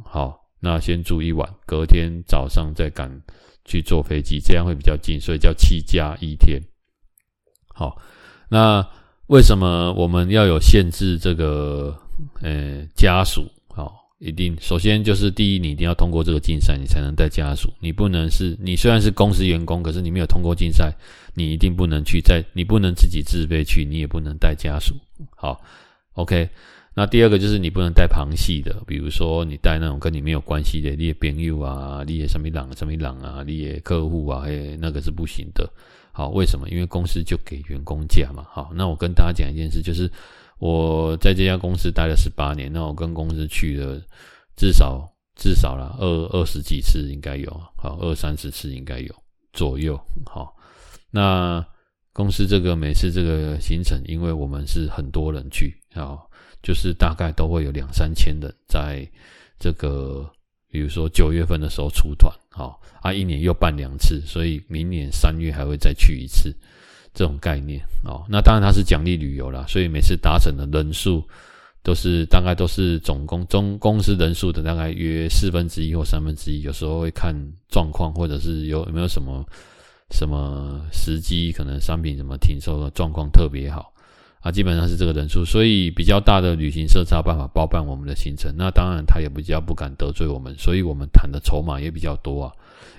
[0.06, 3.10] 好，那先住一晚，隔天早上再赶
[3.66, 6.62] 去坐飞机，这样会比较近，所以叫七加一天。
[7.82, 7.98] 好。
[8.48, 8.88] 那
[9.26, 11.98] 为什么我们要有限制这个
[12.44, 13.50] 呃家属？
[13.74, 17.74] 好，一定首先就是第一，你一定要通过这个竞赛，你才能带家属。
[17.80, 20.94] 你不能是你虽然是公司员工，可是你没有通过竞赛，
[21.34, 24.94] 你一定不能去在，你不能自己自费去，你也不能带家属。
[25.36, 25.60] 好
[26.14, 26.50] ，OK。
[26.94, 35.72] 那第二个就是你不能带旁系的，比如说你带那种跟你没有关系的，你的朋友啊，你的什么人什么人啊，你的客户啊，嘿，那个是不行的。
[36.12, 36.68] 好，为什么？
[36.68, 38.46] 因为公司就给员工假嘛。
[38.52, 40.12] 好，那我跟大家讲一件事，就是
[40.60, 43.98] 我在这家公司待了十八年，那我跟公司去了
[44.58, 46.06] 至少至少了二
[46.38, 49.16] 二十几次应该有，好二三十次应该有
[49.54, 49.98] 左右。
[50.26, 50.54] 好，
[51.10, 51.66] 那
[52.12, 56.30] 公司这个每次这个行程，因为我们是很多人去，好。
[56.62, 59.08] 就是大概都会有两三千人在
[59.60, 60.30] 这个，
[60.70, 66.56] 比如说九月份的时候出团，好啊，一年又办两次，所以明年三月还会再去一次，
[67.14, 68.24] 这种概念哦。
[68.30, 71.28] 那当然它是奖励旅游啦，所以每次达成的人数
[71.84, 77.36] 都是大概都是总公总公司人数的大概约四分之一或三分之一，有时候会看
[77.70, 79.44] 状况，或者是有有没有什么
[80.12, 83.91] 什么时机，可能商品什么停售的状况特别好。
[84.42, 88.54] 啊，基本上是这个人数，所以比较大的旅行社才有办法包办我们的行程。
[88.58, 92.52] 那当然，他也比较不敢得罪我们，所以我们谈的筹码也比较多啊。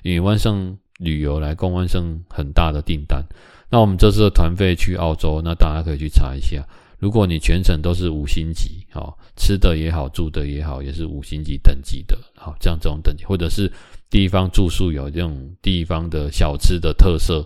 [0.02, 3.24] 因为万盛旅游来供万盛很大的订单。
[3.68, 6.64] 那我们这次的团费去澳洲，那大家可以去查一下。
[6.98, 13.72] 如果你全程都是五星级，好，吃的也好，住的也好，也是五星级等级的，好，这样这种等级，或者是
[14.08, 17.44] 地方住宿有这种地方的小吃的特色，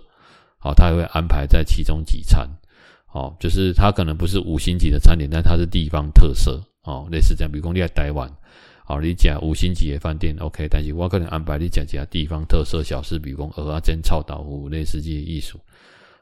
[0.59, 2.47] 好，他也会安排在其中几餐。
[3.17, 7.51] 哦，就是它可能不是五星级的餐点，但它是地方特色哦，类似这样。
[7.51, 8.31] 比如说你在台湾，
[8.87, 15.59] 哦，你讲五星级的饭店，OK，但是我可能安排你讲几家地方特色小吃，比如说蚵仔煎、臭豆腐，类似这些艺术。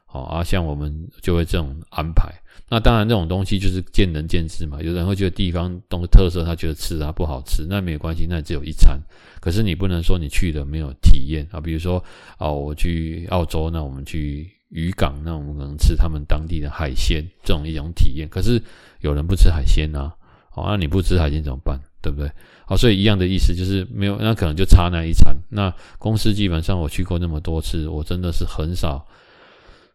[0.07, 0.89] 哦，啊，像我们
[1.21, 2.33] 就会这种安排。
[2.69, 4.81] 那当然，这种东西就是见仁见智嘛。
[4.81, 8.97] 有人会觉得地方东特色，他觉得吃它不好吃，那没有关系，那只有一餐。
[9.41, 11.59] 可是你不能说你去了没有体验啊。
[11.59, 12.01] 比如说，
[12.37, 14.49] 哦，我去澳洲，那我们去。
[14.75, 18.27] 渔港，那我们可能吃他们当地的海鲜，这种一种体验。
[18.27, 18.61] 可是
[18.99, 20.11] 有人不吃海鲜呐，
[20.51, 21.79] 好，那你不吃海鲜怎么办？
[22.01, 22.29] 对不对？
[22.67, 25.33] 好，所以一样的意思就是没有，那可能就差那一餐。
[25.49, 29.07] 那公司基本上我去过那么多次，我真的是很少，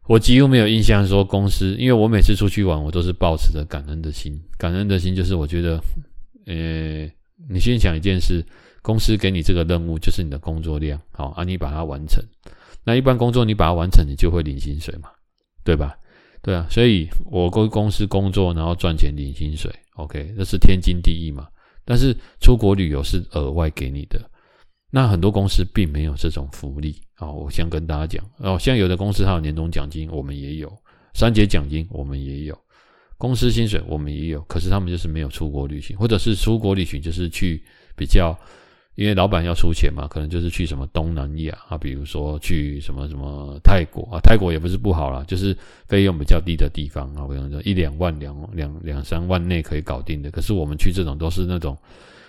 [0.07, 4.41] 我几乎没有印象说公司，因为我每次出去玩，我都是抱持着感恩的心。
[4.57, 5.79] 感恩的心就是我觉得，
[6.47, 7.07] 呃，
[7.51, 8.43] 你先想一件事，
[8.81, 12.25] 公司给你这个任务就是你的工作量，好，啊，你把它完成。
[12.91, 15.11] 那一般工作你把它完成，你就会领薪水嘛，
[15.63, 15.97] 对吧？
[16.43, 21.47] 对啊，所以我跟公司工作，然后赚钱领薪水，OK，那是天经地义嘛。
[21.85, 24.21] 但是出国旅游是额外给你的，
[24.91, 27.31] 那很多公司并没有这种福利啊。
[27.31, 30.69] 我先跟大家讲哦，像有的公司它有年终奖金，我们也有；
[31.15, 32.57] 三节奖金我们也有；
[33.17, 34.43] 公司薪水我们也有。
[34.49, 37.63] 可是他们就是没有出国旅行，或者是出国旅行就是去
[37.95, 38.37] 比较。
[39.01, 45.57] 因为老板要出钱嘛，可能就是去什么东南亚啊，比如说去什么什么泰国啊，泰国也不是不好啦，就是
[45.89, 50.31] 费用比较低的地方啊，比如说一两万、两两两三万内可以搞定的。
[50.31, 51.75] 可是我们去这种都是那种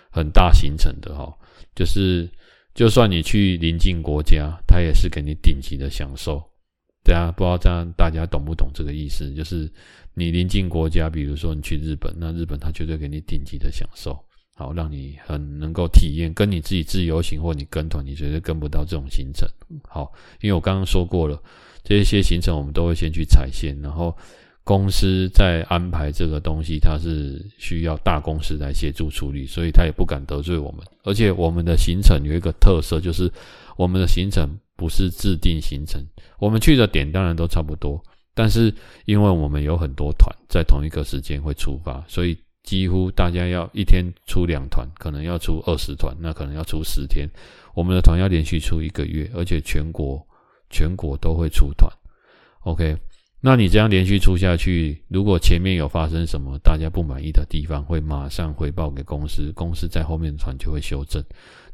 [0.10, 1.30] 很大行程的哈，
[1.76, 2.26] 就是
[2.74, 6.42] 就算你去邻近国家，他也是给你顶级的享受。
[7.04, 9.30] 对啊，不知道这样大家懂不懂这个意思？
[9.34, 9.70] 就是
[10.14, 14.18] 你邻近国家，比如说你去日本，那日本他绝对给你顶级的享受。
[14.62, 19.50] 好，让你很能够体验，跟你自己自由行或你跟团，你绝对跟不到这种行程。
[19.90, 21.42] 好，因为我刚刚说过了，
[21.84, 24.16] 这些行程我们都会先去踩线，然后
[24.64, 30.86] 公司在安排这个东西，它是需要大公司来协助处理，所以他也不敢得罪我们。
[31.06, 33.32] 而且我们的行程有一个特色，就是
[33.78, 36.00] 我们的行程不是制定行程，
[36.38, 38.00] 我们去的点当然都差不多，
[38.36, 38.72] 但是
[39.06, 42.38] 因为我们有很多团在同一个时间会出发，所以。
[42.64, 47.28] 几乎大家要一天出两团，可能要出二十团，那可能要出十天。
[47.74, 50.26] 我们的团要连续出一个月，而且全国
[50.70, 51.92] 全国都会出团。
[52.62, 52.96] OK，
[53.40, 61.24] 那你这样连续出下去，如果前面有发生什么大家不满意的地方，会马上回报给公司，公司在后面的团就会修正。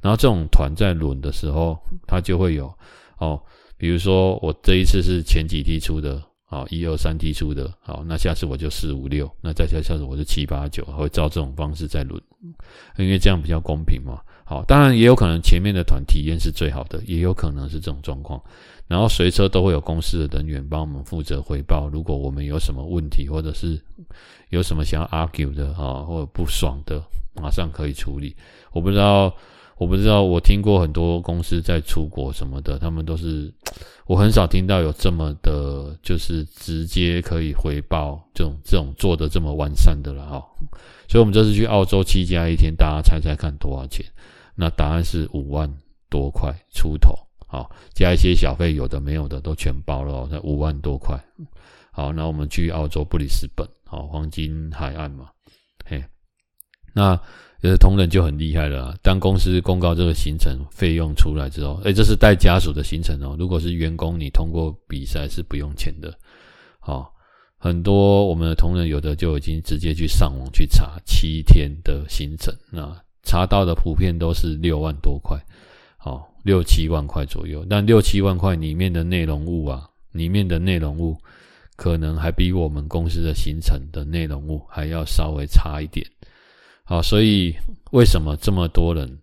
[0.01, 2.73] 然后这种团在轮的时候，它就会有
[3.17, 3.41] 哦，
[3.77, 6.21] 比如说我这一次是前几梯出的。
[6.49, 12.21] 好，一二三提出的，好，那下次我就四五六，那再下下次我就七八九，会照这种方式再轮，
[12.97, 14.21] 因为这样比较公平嘛。
[14.45, 18.41] 好，当然也有可能前面的团体验是最好的，也有可能是这种状况。
[18.87, 23.77] 然后随车都会有公司的人员帮我们负责回报，如果我们有什么问题，或者是
[24.47, 27.03] 有什么想要 argue 的啊，或者不爽的，
[27.35, 28.33] 马上可以处理。
[28.71, 29.35] 我不知道
[29.77, 33.53] 我不知道，我听过很多公司在出国什么的，他们都是，
[34.07, 40.43] 我很少听到有这么的，就是直接可以回报这种这种做的这么完善的了哈。
[41.07, 44.03] 所以，我们这次去澳洲七加一天，大家猜猜看多少钱？
[44.55, 45.71] 那答案是五万
[46.09, 47.13] 多块出头，
[47.45, 51.23] 好，加一些小费，有的没有的都全包了，那五万多块。
[51.91, 55.29] 好，那我们去澳洲布里斯本，好，黄金海岸嘛，
[55.85, 56.03] 嘿，
[56.93, 57.21] 那。
[57.61, 58.95] 有的同仁就很厉害了。
[59.01, 63.35] 当公司公告这个行程费用出来之后，诶，这是带家属的行程哦。
[63.39, 66.15] 如果是员工，你通过比赛是不用钱的。
[66.79, 67.11] 好，
[67.57, 75.35] 很多我们的同仁有的就已经直接去上网去查七天的行程，那查到的普遍都是六万多块，
[75.97, 77.65] 好，六七万块左右。
[77.67, 81.17] 但六七万块里面的内容物啊，里面的内容物
[81.75, 86.05] 可能还比我们公司的行程的内容物还要稍微差一点。
[86.89, 87.53] 好，所以
[87.91, 89.19] 为什么这么多人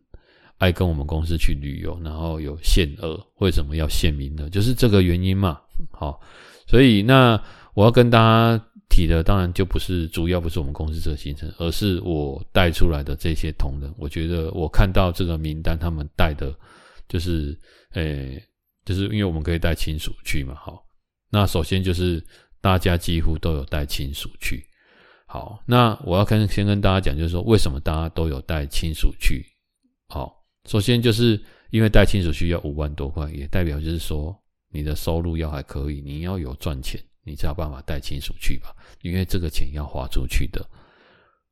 [0.58, 3.18] 爱跟我们公司去旅游，然后有限额？
[3.38, 4.50] 为什么要限名额？
[4.50, 5.58] 就是这个原因嘛。
[5.90, 6.20] 好，
[6.66, 13.90] 所以那我要跟大家提的，当然就不是主要不是我们公司这个行程，而是我带出来的这些同仁。
[13.96, 16.54] 我觉得我看到这个名单，他们带的，
[17.08, 17.58] 就是，
[17.94, 18.38] 诶，
[18.84, 20.54] 就是因为我们可以带亲属去嘛。
[20.54, 20.84] 好，
[21.30, 22.22] 那首先就是
[22.60, 24.62] 大家几乎都有带亲属去。
[25.34, 29.44] 好，那我要跟先跟大家讲，就是说为什么大家都有带亲属去？
[30.06, 30.32] 好，
[30.66, 34.32] 首先就是因为带亲属去要五万多块，也代表就是说
[34.70, 38.72] 你的收入要还可以，你要有赚钱，你才有办法带亲属去吧？
[39.02, 40.64] 因为这个钱要花出去的。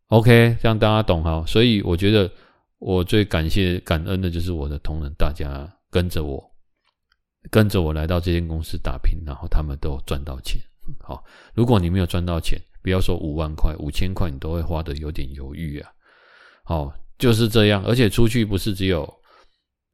[0.07, 1.45] OK，这样大家懂哈？
[1.45, 2.31] 所以我觉得
[2.79, 6.41] 我最感谢感恩的就是我的同仁，大家跟着我，
[7.51, 10.63] 跟着我来到这间公司打拼，然后他们都赚到钱。
[11.01, 15.89] 好，如果你没有赚到钱，不要说五万块，五千块你都会花得有点犹豫啊。
[16.65, 17.85] 好，就是这样。
[17.85, 19.09] 而且出去不是只有，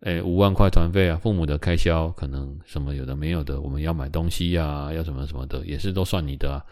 [0.01, 6.65] 诶五万块团费啊，父母的开销可能什么有的没有的，我们要买东西呀，要什么什么的，也是都算你的啊。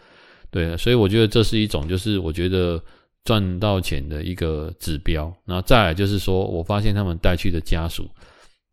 [0.49, 2.81] 对，所以我觉得这是一种，就是我觉得
[3.23, 5.31] 赚到钱的一个指标。
[5.45, 8.09] 然后再来就是说，我发现他们带去的家属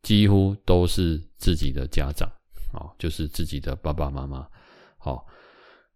[0.02, 2.28] 几乎都是自己的家长，
[2.72, 4.46] 哦，就是自己的爸爸妈妈，
[4.98, 5.26] 好。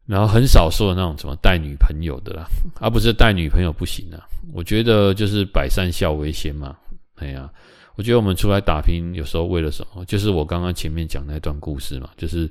[0.09, 2.47] 然后很少说的那种什么带女朋友的啦，
[2.81, 4.18] 而、 啊、不是带女朋友不行啊。
[4.55, 6.75] 我觉得就是百善孝为先嘛。
[7.16, 7.51] 哎呀，
[7.94, 10.03] 我觉得我们出来打拼，有时候为了什么？
[10.07, 12.51] 就是我刚刚前面讲那段故事嘛，就是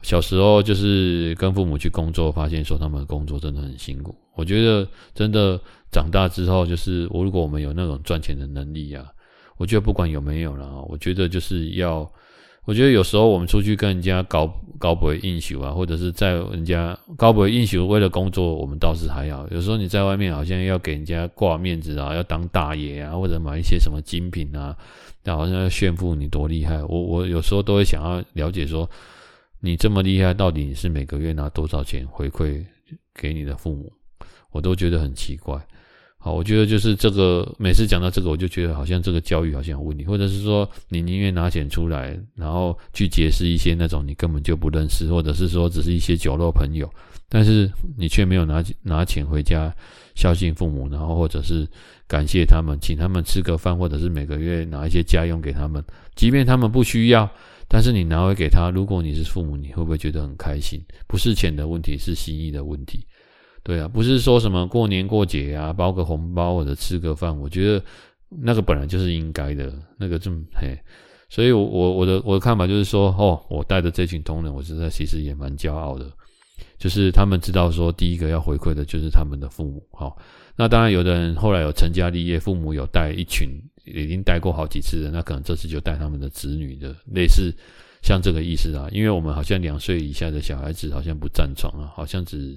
[0.00, 4.14] 小时候就是跟父母去工作，发现说他们的工作真的很辛苦。
[4.36, 9.06] 我觉得真的长大之后，就是我如果我们有那种赚钱的能力啊，
[9.56, 12.08] 我觉得不管有没有了，我觉得就是要。
[12.66, 19.46] 我觉得有时候我们出去跟人家搞搞不会应酬啊，或者是在人家搞不会应酬，为了工作，我们倒是还好。
[19.52, 24.76] 有时候你在外面好像要给人家挂面子啊，要当大爷啊，或者买一些什么精品啊，
[25.22, 26.82] 那好像要炫富你多厉害。
[26.82, 28.90] 我我有时候都会想要了解说，
[29.60, 32.64] 你这么厉害，到底你是每个月拿多少钱回馈
[33.14, 33.92] 给你的父母？
[34.50, 35.56] 我都觉得很奇怪。
[36.26, 46.92] 好，我觉得就是这个，每次讲到这个，我就觉得好像这个教育好像有问题，或者是说你宁愿拿钱出来，然后去结识一些那种你根本就不认识，或者是说只是一些酒肉朋友，
[47.28, 49.72] 但是你却没有拿拿钱回家
[50.16, 51.64] 孝敬父母，然后或者是
[52.08, 55.80] 感谢他们，请他们吃个饭，或者是每个月拿一些家用给他们，
[56.16, 57.30] 即便他们不需要，
[57.68, 60.82] 但是你拿回给他，如果你是父母，你会不会觉得很开心？
[61.06, 63.06] 不是钱的问题，是心意的问题。
[63.66, 67.84] 对啊，不是说什么过年过节啊，包个红包或者吃个饭，我觉得
[68.28, 70.78] 那个本来就是应该的，那个这么嘿，
[71.28, 76.08] 所以我我我的我的看法就是说，哦，我带的这群同仁，我实在其实也蛮骄傲的，
[76.78, 80.16] 就是他们知道说，第一个要回馈的就是他们的父母，好，
[80.54, 83.48] 那当然有的人后来有成家立业，父母有带一群，
[83.84, 87.52] 已经带过好几次的，那可能这次就带他们的子女的，类似
[88.00, 92.56] 像这个意思啊，因为我们好像两岁以下的小孩子好像不占床啊，好像只。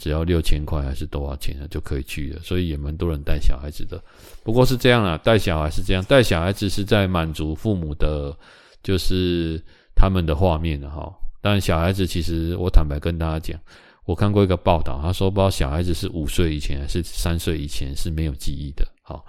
[0.00, 4.02] 只要六千块还是多少钱啊，就可以去了，所以也蛮多人带小孩子的。
[4.42, 8.34] 不过是这样啦，带小孩是这样，带小孩子是在满足父母的，
[8.82, 9.62] 就是
[9.94, 11.12] 他们的画面的哈。
[11.42, 13.60] 但小孩子其实，我坦白跟大家讲，
[14.06, 19.24] 我看过一个报道，他说，不知道小孩子是五岁以前还是三岁以前是没有记忆的，好，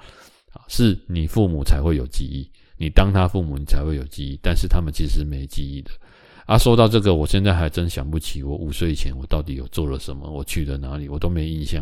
[0.70, 5.92] 是你父母才会有记忆，你当他父母你才会有记忆，但是他们其实没记忆的。
[6.52, 11.82] 啊，说到这个，我现在还真想不起我五岁以前我到底有做了什么，我去了哪里，我都没印象。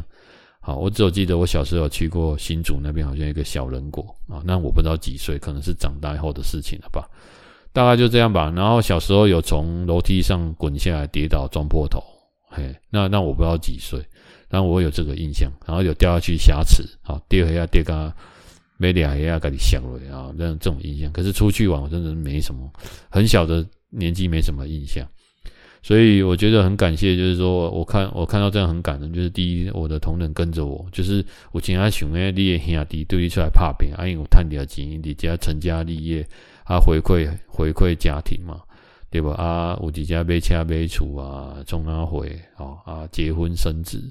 [0.61, 7.09] 好，我只有记得我小时候去过新竹那边，好像一个小人国啊，那我不知道几岁，可能是长大以后的事情了吧。
[7.73, 8.53] 大概就这样吧。
[8.55, 11.99] 然后小时候有从楼梯上滚下来跌倒撞破头，
[12.51, 13.99] 嘿，那那我不知道几岁，
[14.49, 15.51] 但我有这个印象。
[15.65, 18.13] 然后有掉下去瑕疵，好，跌一下跌个
[18.77, 21.11] 没两下给你响了啊，这样这种印象。
[21.11, 22.71] 可是出去玩，我真的没什么，
[23.09, 25.07] 很小的年纪没什么印象。
[25.81, 36.27] 所以我觉得很感谢，就是说我看我看到这样很感人，就是第一，我的同仁跟着我，就是我经常想诶，你的兄弟对你出来打拼，啊，因为我赚点钱，你家成家立业，
[36.65, 38.59] 啊，回馈回馈家庭嘛，
[39.09, 39.31] 对吧？
[39.35, 44.03] 啊，有几家买车买厝啊，中阿回，哦啊，结婚生子，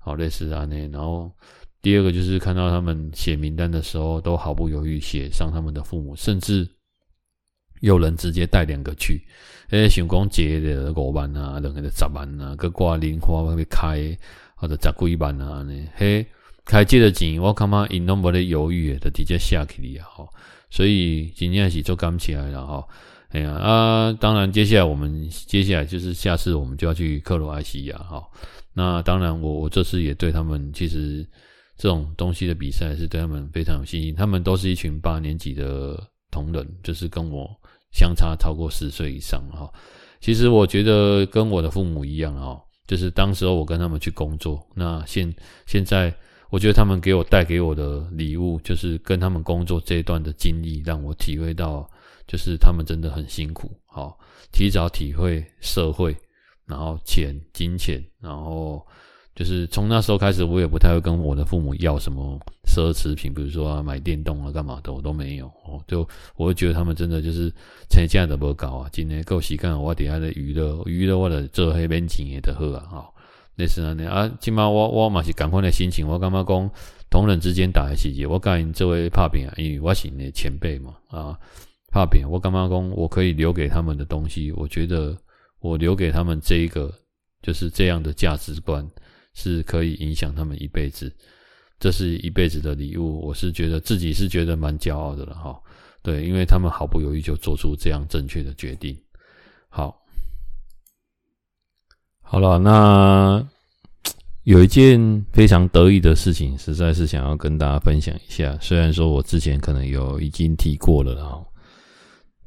[0.00, 1.30] 好类似啊那，然后
[1.80, 6.68] 第二个就是看到他们写名单的时候，都毫不犹豫写上他们的父母，甚至。
[7.84, 9.20] 有人直接带两个去，
[9.68, 14.16] 诶，想讲借的五万啊，两个的十万啊，个挂零花会开，
[14.54, 16.24] 或者十几万啊，呢，嘿，
[16.64, 20.26] 开借的钱，我感觉因拢无咧犹豫的，直接下去了哈。
[20.70, 22.88] 所以今天是做干起来了哈。
[23.28, 28.26] 哎呀啊，当然接下来我们接下来就是下次我们就要去克罗埃西亚哈。
[28.72, 31.26] 那当然我我这次也对他们其实
[31.76, 37.50] 这种东西的比赛是对他们非常有信心，他们都是一群八年级的同仁，就是跟我。
[37.94, 39.72] 相差超过十岁以上哈，
[40.20, 45.32] 其实我觉得跟我的父母一样哈，就是当时候我跟他们去工作，那现
[45.64, 46.12] 现在
[46.50, 51.88] 我觉得他们给我带给我的礼物，就是跟他们工作这一段的经历，让我体会到，
[52.26, 54.18] 就是他们真的很辛苦，好，
[54.52, 56.16] 提早体会社会，
[56.66, 58.84] 然后钱、金钱，然后。
[59.34, 65.82] 就是从那时候开始，我也不太会跟我的父母要什么奢侈品，比如说啊买电动啊干嘛的，我都没有哦。
[65.88, 67.52] 就我会觉得他们真的就是
[67.90, 73.10] 成家的不高啊，今天够时间我底下的娱乐娱乐我的做黑边钱也得喝啊哈。
[73.56, 76.70] 类似那样啊，今嘛我我嘛是赶快的心情，我干嘛讲
[77.10, 81.36] 同仁之间打的细节，我感觉这位拍拼啊，因为我是你的前辈嘛啊，
[81.90, 85.16] 拍拼我干嘛讲我可以留给他们的东西，我觉得
[85.58, 86.92] 我留给他们这一个
[87.42, 88.88] 就是这样的价值观。
[89.34, 91.12] 是可以影响他们一辈子，
[91.78, 93.20] 这是一辈子的礼物。
[93.26, 95.60] 我是觉得自己是觉得蛮骄傲的了哈。
[96.02, 98.96] 对，因为他们毫不犹豫就做出这样正确的决定。
[99.68, 99.98] 好，
[102.20, 103.46] 好了，那
[104.44, 108.56] 有一件非常得意的事情，实在是想要跟大家分享一下。
[108.60, 111.44] 虽然说我之前可能有已经提过了哈。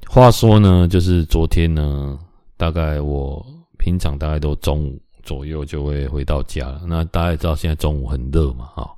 [0.08, 2.18] 话说呢，就是昨天呢，
[2.56, 3.46] 大概我
[3.78, 5.02] 平常大概都中午。
[5.28, 6.82] 左右就会回到家了。
[6.88, 8.90] 那大家也知道，现在中午很热嘛，哈。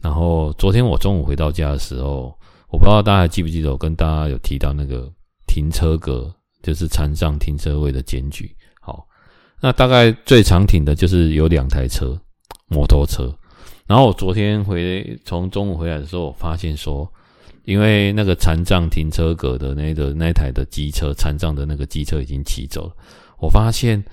[0.00, 2.36] 然后昨天我中午回到家的时候，
[2.70, 5.08] 我不知道大家还记不记得，我跟大家有提到那个
[5.46, 8.50] 停车格，就是残障停车位的检举。
[8.80, 9.06] 好，
[9.60, 12.20] 那大概最常停的就是有两台车，
[12.66, 13.32] 摩托车。
[13.86, 17.08] 然后我昨天回从中午回来的时候，我发现说，
[17.64, 22.96] 因为那个残障停车格的那个那台的机车，残障的那个机车已经骑走了，
[23.38, 24.04] 我发现。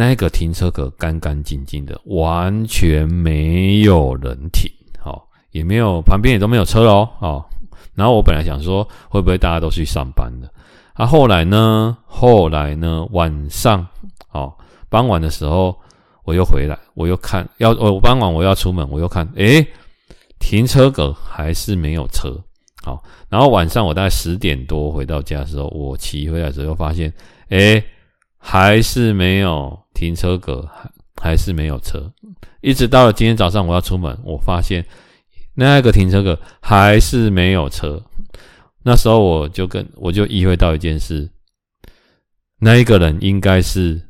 [0.00, 7.44] 那个停车格干干净净的，完全没有人停，好，也没有旁边也都没有车喽，哦。
[7.94, 10.48] 然后我本来想说，会不会大家都去上班了？
[10.94, 11.94] 啊，后来呢？
[12.06, 13.06] 后来呢？
[13.10, 13.86] 晚上，
[14.32, 14.50] 哦，
[14.88, 15.78] 傍晚的时候，
[16.24, 19.66] 我又回来，我又看，要我傍晚我要出门，我又看，诶，
[20.38, 22.34] 停车格还是没有车，
[22.82, 23.02] 好。
[23.28, 27.12] 然后晚上我大概十点多回到家的时候，我骑回来的时候又发现，
[27.50, 27.84] 诶。
[28.42, 30.90] 还是没有停车格，还
[31.22, 32.10] 还是没有车，
[32.62, 34.84] 一直到了今天早上我要出门，我发现
[35.54, 38.02] 那个停车格还是没有车。
[38.82, 41.30] 那时候我就跟我就意会到一件事，
[42.58, 44.00] 那一个人应该是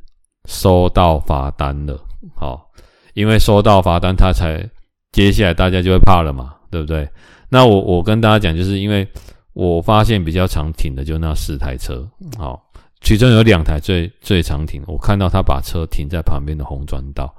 [0.45, 2.01] 收到罚单了，
[2.33, 2.71] 好，
[3.13, 4.65] 因为收到罚单，他才
[5.11, 7.07] 接下来大家就会怕了嘛，对不对？
[7.49, 9.05] 那我我跟大家讲，就是因为
[9.51, 12.70] 我发现比较常停的就那四台车，好。
[13.01, 17.33] 其中有两台最最常停，我看到他把车停在旁边的红砖道，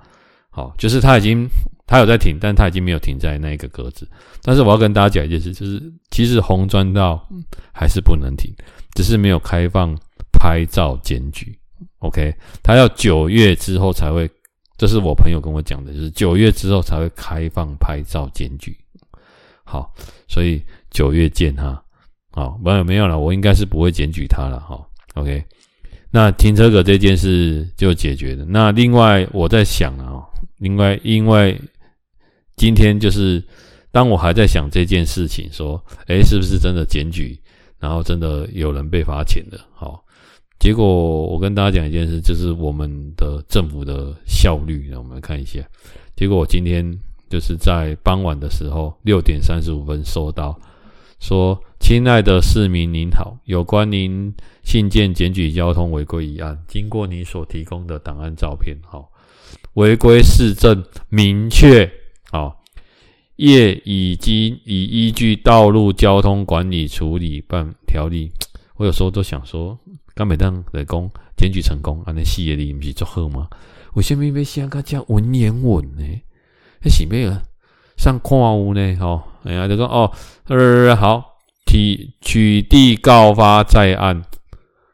[0.50, 1.48] 好，就是他已经
[1.86, 4.06] 他有在停，但他已经没有停在那个格子。
[4.42, 7.26] 但是我要跟大家讲一件事，就是其实红砖道
[7.72, 8.52] 还是不能停，
[8.94, 9.96] 只是没有开放
[10.32, 11.56] 拍照检举。
[12.00, 14.28] OK，他要九月之后才会，
[14.76, 18.76] 这是我朋友跟我讲的，就是九月之后才会开放拍照检举。
[19.64, 19.94] 好，
[20.26, 20.60] 所以
[20.90, 21.80] 九月见哈。
[22.32, 24.84] 好，没有没有了，我应该是不会检举他了哈。
[25.14, 25.44] OK，
[26.10, 28.44] 那停车格这件事就解决了。
[28.48, 30.24] 那另外我在想啊，
[30.58, 31.60] 另外因为
[32.56, 33.42] 今天就是
[33.90, 37.38] 当我还在想这件事情，说，诶，是不是真的检举，
[37.78, 39.60] 然后真的有人被罚钱的？
[39.74, 40.02] 好，
[40.58, 40.86] 结果
[41.26, 45.60] 我跟大家讲一件事，就是我们的政府的效率，让我们来看一下。
[46.16, 46.98] 结果我今天
[47.28, 50.58] 就是在傍晚的时候，六点三十五分收到。
[51.22, 59.08] 说，亲爱的市民您好，有关您信件检举交通违规一案，经过你所提供的档案照片，好，
[59.74, 61.88] 违规事证明确，
[62.32, 62.64] 好，
[63.36, 68.28] 业已经已依据《道路交通管理处理办条例》，
[68.74, 69.78] 我有时候都想说，
[70.16, 73.48] 刚每当的工检举成功，啊，那事业里不是做好吗？
[73.94, 76.02] 为什么要写个叫文言文呢？
[76.82, 77.40] 那是咩啊？
[77.96, 78.96] 上矿物呢？
[79.00, 80.12] 哦，哎呀，就说哦，
[80.48, 81.36] 呃，好，
[81.66, 84.22] 提取缔告发在案。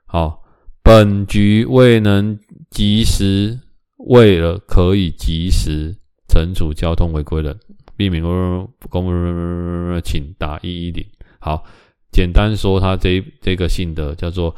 [0.07, 0.43] 好，
[0.83, 2.39] 本局未能
[2.71, 3.59] 及时，
[3.99, 5.97] 为了可以及时
[6.29, 7.59] 惩处交通违规人。
[7.97, 11.05] 避免公公，请打一一零。
[11.41, 11.65] 好，
[12.13, 14.55] 简单说，他这这个信的叫做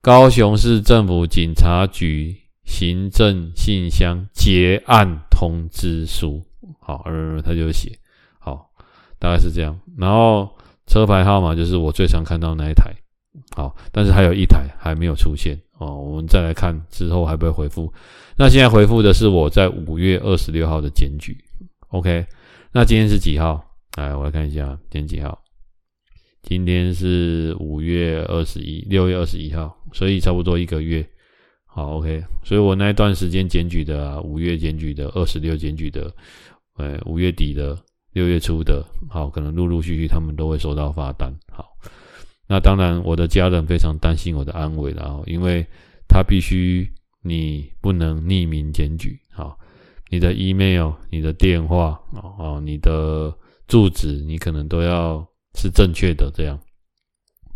[0.00, 6.40] 高雄市政府警察局行政信箱结案通知书。
[6.80, 7.98] 好，呃，他就写，
[9.22, 9.78] 大概是这样。
[9.96, 10.50] 然后
[10.88, 12.92] 车牌号码就是我最常看到那一台。
[13.54, 15.96] 好，但是还有一台还没有出现哦。
[15.96, 17.92] 我们再来看之后还不会回复。
[18.36, 21.36] 那现在回复的是我在五月二十六号的检举。
[21.90, 22.26] OK，
[22.72, 23.64] 那今天是几号？
[23.96, 25.38] 来，我来看一下，今天几号？
[26.42, 31.06] 今天是五月二十一，六月二十一号，所以差不多一个月。
[31.66, 36.12] 好，OK，所以我那一段时间检举的啊，五月检举的，二十六检举的，
[36.76, 37.78] 呃，五月底的，
[38.12, 41.32] 六月初的，好，可能陆陆续续他们都会收到罚单。
[41.50, 41.76] 好，
[42.46, 45.66] 那当然我的家人非常担心我的安危了，因为
[46.08, 46.90] 他必须
[47.22, 49.58] 你不能匿名检举，好。
[50.10, 53.34] 你的 email、你的电话哦，你的
[53.66, 56.60] 住址，你可能都要是正确的，这样。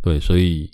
[0.01, 0.71] 对，所以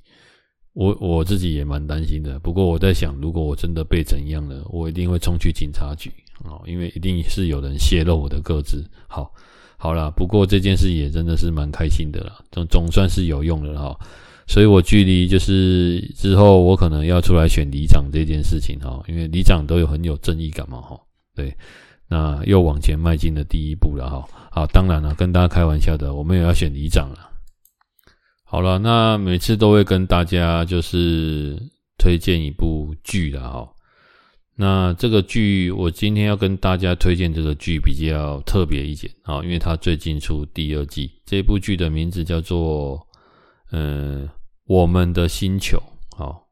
[0.74, 2.38] 我我自己也蛮担心的。
[2.38, 6.08] 不过我在想，如果我真的被怎样了，我一定会冲去警察局
[6.44, 8.88] 哦，因为一定是有人泄露我的个资。
[9.08, 9.34] 好，
[9.82, 13.98] 好啦，不过这件事也真的是蛮开心的啦，总总算是有用的哈。
[14.46, 20.96] 所以我距离就是之后我可能要出来选里长这件事情哈，因为里长都有很有正义感嘛哈。
[21.34, 21.52] 对，
[22.06, 24.24] 那又往前迈进的第一步了哈。
[24.52, 27.28] 好，当然了，跟大家开玩笑的，我们也要选里长了。
[28.44, 31.60] 好了，那每次都会跟大家就是
[31.98, 33.68] 推荐一部剧了哈。
[34.62, 41.10] 那这个剧，我今天要跟大家推荐这个剧比较特别一点啊，因为它最近出第二季。
[41.26, 43.04] 这部剧的名字叫做
[43.72, 44.28] 嗯，
[44.66, 45.82] 我们的星球，
[46.16, 46.46] 好，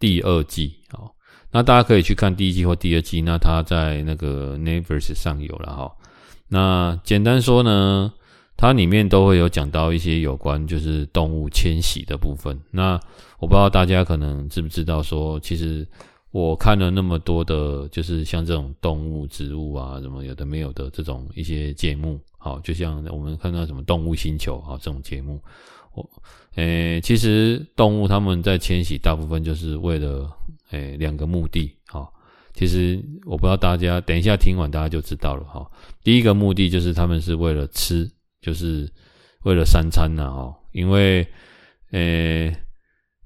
[0.00, 1.14] 第二季，好。
[1.52, 5.92] 那大家可以去看第一季或第二季，那它在那个 Netflix 上有了哈。
[6.48, 8.12] 那简单说呢，
[8.56, 12.58] 它里面都会有讲到一些有关就是动物迁徙的部分。
[12.72, 12.98] 那
[13.38, 15.86] 我不知道大家可能知不知道说，其实
[16.30, 25.40] 我看了那么多的，就是像这种动物、植物啊，什么有的没有的这种一些节目，好，就像我们看到什么动物星球啊这种节目，
[25.94, 26.08] 我
[26.54, 30.30] 诶，其实动物它们在迁徙，大部分就是为了。
[30.72, 32.14] 诶，两个目的，好，
[32.54, 35.68] 其实我不知道大家等一下听完大家就知道了哈。
[36.04, 38.08] 第一个目的就是他们是为了吃，
[38.40, 38.88] 就是
[39.42, 41.26] 为了三餐呐，哈，因为，
[41.90, 42.56] 诶，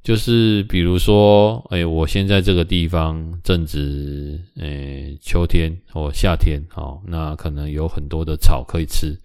[0.04, 9.18] 就是比如说，诶，我现在这个地方正值，诶，秋天或夏天，好，那可能有很多的草可以吃，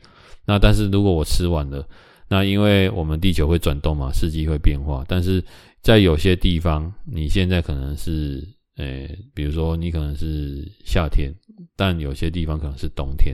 [0.46, 1.88] 那但是如果我吃完了，
[2.28, 5.44] 那因为我们地球会转动嘛，四季会变化，但是。
[5.82, 11.34] 在有些地方，你现在可能是，呃、比如说你可能是夏天，
[11.78, 13.34] 但有些地方可能是冬天，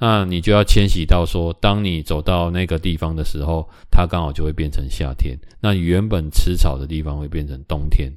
[0.00, 8.10] 那你就要迁徙到说，当你走到那个地方的时候，它刚好就会变成夏天，那原本吃草的地方会变成冬天。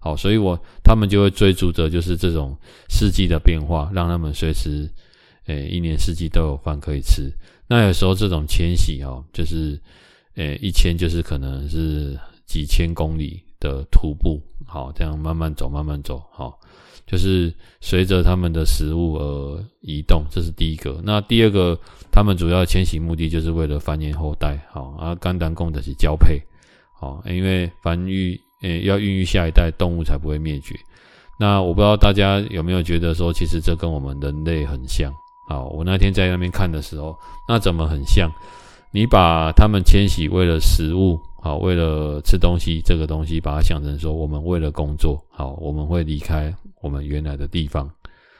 [0.00, 2.54] 好，所以我他们就会追逐着就是这种
[2.90, 4.88] 四季的变化，让他们随时，
[5.46, 7.32] 诶、一年四季都有饭可以吃。
[7.66, 9.80] 那有时候这种迁徙哦，就是，
[10.34, 12.16] 诶、一迁就是可能是。
[12.46, 16.60] 几千公里的徒步，好，这样慢慢走，慢慢走，好，
[17.06, 21.00] 就是随着他们的食物而移动，这是第一个。
[21.04, 21.78] 那第二个，
[22.10, 26.40] 他们主要迁徙目的就是为了繁衍后代，好，啊，肝胆共的是交配，
[26.98, 30.74] 好，因为繁育，诶，要孕育下一代，动物才不会灭绝。
[31.38, 35.12] 那我不知道大家有没有觉得说，其实这跟我们人类很像，
[35.48, 37.14] 好，我那天在那边看的时候，
[37.48, 38.30] 那怎么很像？
[38.94, 41.18] 你把他们迁徙为了食物。
[41.42, 47.90] 好，为了吃东西，这个东西把它想成说，我们为了工作，好，我们会离开我们原来的地方。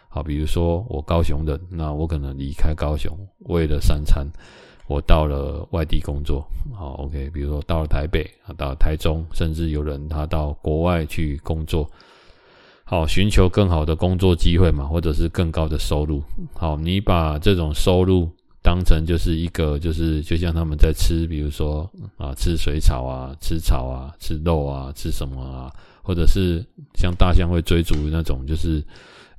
[0.08, 3.12] 好，比如说我高雄人，那我可能离开高雄，
[3.48, 4.24] 为了三餐，
[4.86, 6.46] 我到了外地工作。
[6.72, 11.90] 好，OK，比如说到了台北，啊到了台中，甚至有人他到国外去工作，
[12.84, 16.22] 好，寻求更好的工作机会嘛，或者是更高的收入。
[16.54, 18.30] 好，你把这种收入。
[18.64, 25.70] 当成就是一个，就是就像他们在吃，比如说啊，吃水草啊，吃草啊，吃肉啊，吃什么啊，
[26.02, 28.82] 或者是像大象会追逐那种，就是，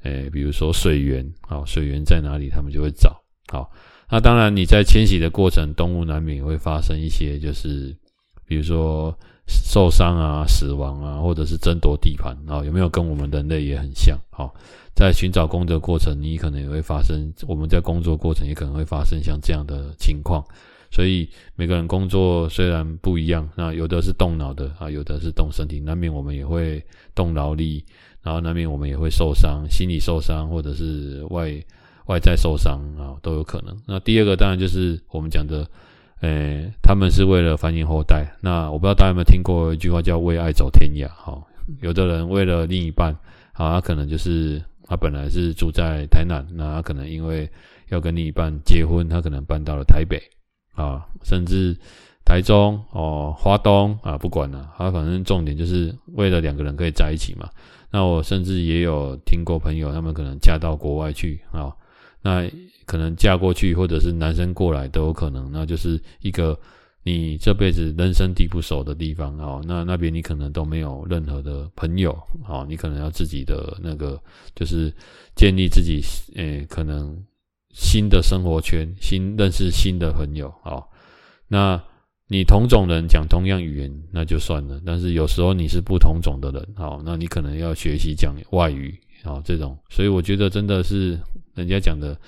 [0.03, 3.19] 诶，比如说水源，啊，水源在哪里，他们就会找。
[3.47, 3.71] 好，
[4.11, 7.97] 那当然，你在迁徙的过程，动物难免会发生一些，就是
[8.45, 9.11] 比如说
[9.47, 14.15] 受伤啊、死亡啊，或者是争夺地盘啊，有没有跟我们人类也很像？
[14.30, 14.53] 好，
[14.95, 20.43] 在寻找工作过程，你可能也会发生；我们在工作过程也可能会发生像这样的情况。
[20.89, 26.81] 所以每个人工作虽然不一样，那有的是动脑的啊，有的是动身体，难免我们也会
[27.13, 27.83] 动劳力，
[28.23, 31.53] 然后难免我们也会受伤，心理受伤，或者是外。
[32.07, 33.75] 外在受伤啊，都有可能。
[33.87, 35.67] 那第二个当然就是我们讲的，
[36.21, 38.27] 诶、他们是为了繁衍后代。
[38.41, 41.41] 那我不知道大家有没有听过一句话叫“为爱走天涯”哈。
[41.81, 43.17] 有的人为了另一半，
[43.53, 47.49] 啊，可能就是他本来是住在台南，那他可能因为
[47.89, 50.21] 要跟另一半结婚，他可能搬到了台北
[50.73, 51.77] 啊，甚至
[52.23, 57.49] 台中哦、花东啊，不管了，他反正重点就是为了两个人可以在一起嘛。
[57.91, 61.71] 那我甚至也有听过朋友，他们可能嫁到国外去啊。
[62.21, 62.49] 那
[62.86, 65.49] 可能嫁过去，或者是男生过来都有可能。
[65.51, 66.59] 那就是一个
[67.05, 69.61] 你这辈子人生地不熟的地方哦。
[69.65, 72.11] 那那边你可能都没有任何的朋友
[72.47, 72.65] 哦。
[72.67, 74.19] 你可能要自己的那个，
[74.55, 74.91] 就是
[75.35, 76.01] 建立自己
[76.35, 77.15] 诶，可能
[77.69, 80.83] 新的生活圈，新认识新的朋友哦。
[81.47, 81.79] 那
[82.27, 89.39] 你同种人讲同样语言那就算了，但是有时候你是不同种的人哦，那你可能要学习讲外语哦。
[89.45, 91.19] 这种，所以我觉得真的是。
[91.55, 92.19] 人家讲的，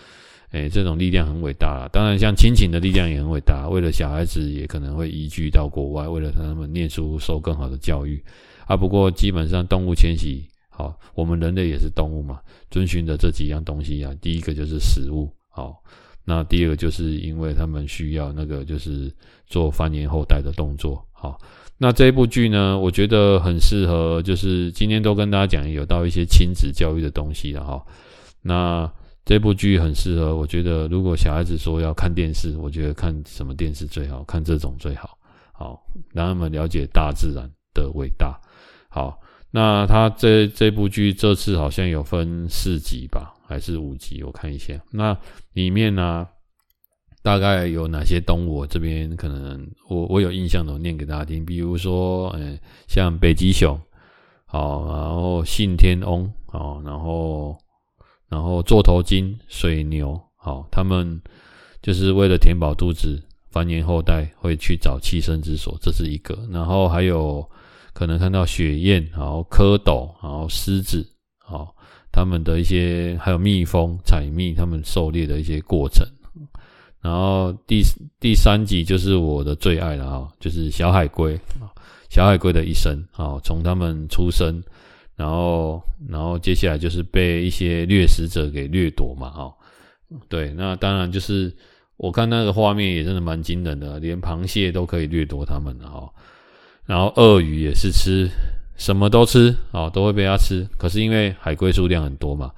[0.52, 1.90] 诶、这种力量很伟大啦。
[1.92, 3.68] 当然，像亲情的力量也很伟大。
[3.68, 8.24] 为了小孩子，也可能会移居到国外，为了他们念书，受更好的教育
[8.66, 8.78] 啊。
[8.78, 12.40] 不过，基本上动物迁徙，好，我们人类也是动物嘛，
[12.72, 14.14] 遵循的这几样东西啊。
[14.22, 15.84] 第一个就是食物，好，
[16.24, 19.14] 那第二个就是因为他们需要那个，就是
[19.48, 21.38] 做繁衍后代的动作，好。
[21.80, 27.86] 那这一部剧呢，我觉得很适合，就是今天都跟大家讲有到一些亲子教育的东西了哈。
[28.42, 28.92] 那
[29.28, 34.24] 这部剧很适合，我觉得如果小孩子说要看电视，我觉得看什么电视最好？
[34.24, 35.18] 看这种最好，
[35.52, 38.40] 好让他们了解大自然的伟大。
[38.88, 39.20] 好，
[39.52, 44.24] 那他这这部剧这次好像有分四集吧，还是五集？
[44.24, 44.74] 我看一下。
[44.92, 45.18] 那
[45.52, 46.26] 里面呢、
[47.22, 48.60] 大概有哪些动物？
[48.60, 51.46] 我这边可能我我有印象的，我念给大家听。
[51.46, 52.58] 比如说，嗯，
[52.88, 53.78] 像北极熊，
[54.46, 57.58] 好，然后信天翁，好，然后。
[58.30, 61.22] 然后座头鲸、水牛，好，他们
[61.82, 66.38] 就是为了填饱肚子、繁衍后代，会去找栖身之所，这是一个。
[66.52, 67.50] 然后还有
[67.94, 71.08] 可能看到雪燕，然后蝌蚪，然后狮子，
[71.40, 71.74] 好，
[72.12, 76.06] 他们的一些还有蜜蜂采蜜，他们狩猎的一些过程。
[77.00, 77.82] 然后第
[78.20, 81.40] 第三集就是我的最爱了啊，就是小海龟，
[82.10, 84.62] 小海龟的一生，好，从他们出生。
[85.18, 89.54] 然后，然后接下来就是被一些掠食者给掠夺嘛，哈，
[90.30, 91.52] 对，那当然就是
[91.98, 96.08] 我看那个画面也真的蛮惊人的，连螃蟹都可以掠夺他们了哈。
[96.86, 98.30] 然后鳄鱼也是吃
[98.78, 100.66] 什么都吃啊，都会被它吃。
[100.78, 102.52] 可是因为海龟数量很多嘛，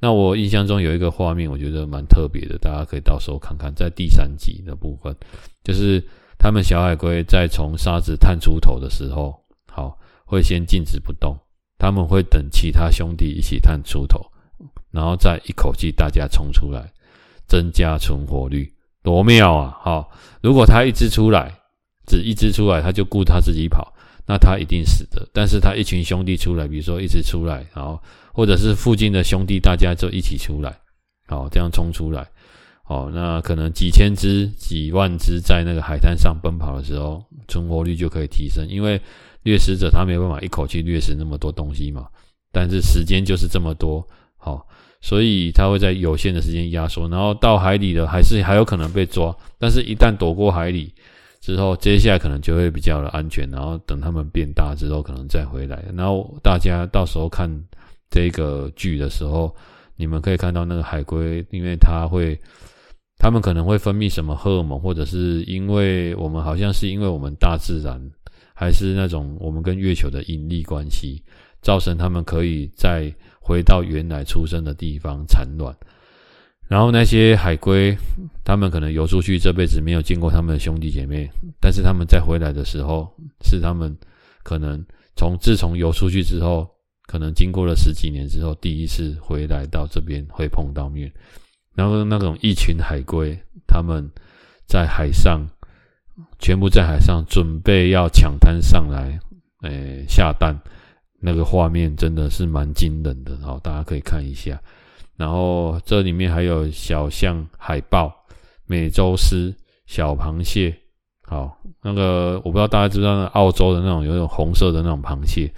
[0.00, 5.14] 那我印象中有一个画面，我觉得蛮特别的，大家可以到时候看看，在第三集的部分，
[5.62, 6.02] 就是
[6.38, 9.38] 他们小海龟在从沙子探出头的时候，
[9.70, 11.36] 好，会先静止不动。
[11.78, 14.18] 他们会等其他兄弟一起探出头，
[14.90, 16.90] 然后再一口气大家冲出来，
[17.46, 18.72] 增加存活率，
[19.02, 19.78] 多妙啊！
[19.82, 20.10] 好，
[20.40, 21.52] 如果他一只出来，
[22.06, 23.92] 只一只出来，他就顾他自己跑，
[24.26, 25.28] 那他一定死的。
[25.34, 28.00] 但是他一群兄弟出来，比如说一只出来，然后
[28.32, 30.74] 或者是附近的兄弟大家就一起出来，
[31.26, 32.26] 好，这样冲出来，
[32.84, 38.98] 好，那可能几千只、几万只在那个海滩上奔跑的时候，存活率就可以提升，因为。
[39.46, 42.08] 掠食者他没有办法一口气掠食那么多东西嘛，
[42.50, 44.04] 但是时间就是这么多，
[44.36, 44.66] 好，
[45.00, 50.92] 所以他会在有限的时间压缩，然后到海里的还是还有可能被抓，但是一旦躲过海里
[51.40, 57.48] 之后，接下来可能就会比较的安全，然后等他们变大之后可能再回来，然后大家到时候看
[58.10, 59.54] 这个剧的时候，
[59.94, 62.36] 你们可以看到那个海龟，因为它会，
[63.16, 68.00] 他们可能会分泌什么荷尔蒙，或者是因为我们好像是因为我们大自然。
[68.58, 71.22] 还是那种我们跟月球的引力关系，
[71.60, 75.76] 造成他们可以再回到原来出生的地方产卵。
[76.66, 77.94] 然后那些海龟，
[78.42, 81.30] 他们可能游出去这辈子没有见过他们的兄弟姐妹，
[81.60, 83.94] 但是他们再回来的时候，是他们
[84.42, 84.82] 可能
[85.16, 86.66] 从自从游出去之后，
[87.06, 91.12] 可能经过了十几年之后，第一次回来到这边会碰到面。
[91.74, 94.02] 然后那种一群海龟，他们
[94.66, 95.46] 在海上。
[96.38, 99.18] 全部在海上准备要抢滩上来，
[99.62, 100.54] 诶、下蛋，
[101.20, 104.58] 那个画面真的是蛮惊人的，好，大家可以看一下。
[105.16, 108.12] 然后这里面还有小象海豹，
[108.66, 109.54] 美洲狮、
[109.86, 110.74] 小螃蟹，
[111.22, 115.52] 好，那个我不知道大家知不知道，澳洲的那种有一种红色的那种螃蟹，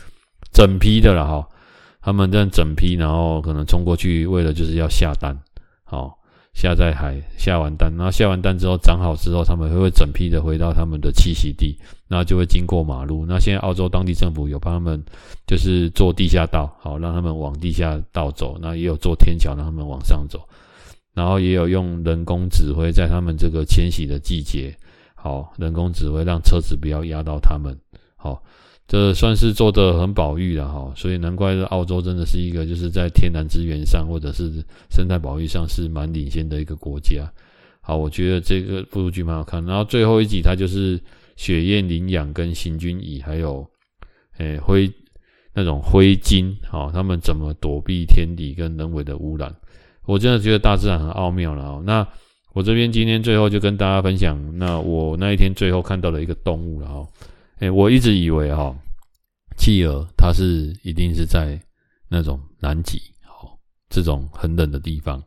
[0.52, 1.48] 整批的了哈，
[2.00, 5.38] 他们这样整批，然后可能冲过去，为了就是要下蛋，
[5.84, 6.17] 好。
[6.61, 11.78] 下在海下完蛋，然后下完蛋之后长好之后，他们会整批的回到他们的栖息地，
[12.09, 13.24] 那就会经过马路。
[13.24, 15.00] 那现在澳洲当地政府有帮他们，
[15.46, 18.59] 就是做地下道，好让他们往地下道走。
[18.61, 20.40] 那也有做天桥让他们往上走，
[21.14, 24.76] 然后也有用人工指挥在他们这个迁徙的季节，
[25.14, 27.78] 好人工指挥让车子不要压到他们，
[28.16, 28.42] 好。
[28.89, 37.30] 这算是做的很保育了哈，所以难怪澳洲真的是一个就是在天然资源上或者是生态保育上是蛮领先的一个国家。
[37.82, 39.62] 好，我觉得这个部剧蛮好看。
[39.66, 40.99] 然后最后一集它就是
[41.36, 43.66] 雪燕领养跟行军蚁还有
[44.39, 44.91] 诶灰
[45.53, 49.55] 那种灰鲸，好，他们怎么躲避天敌跟人为的污染？
[50.07, 51.82] 我真的觉得大自然很奥妙了哦。
[51.84, 52.09] 那
[52.55, 57.07] 我这边今天最后就跟大家分享，那我那一天最后看到了一个动物了哈。
[57.61, 58.74] 哎、我一直以为哈，
[59.56, 61.61] 企鹅它是一定是在
[62.09, 63.59] 那种南极，好
[63.90, 65.22] 这种很冷的地方。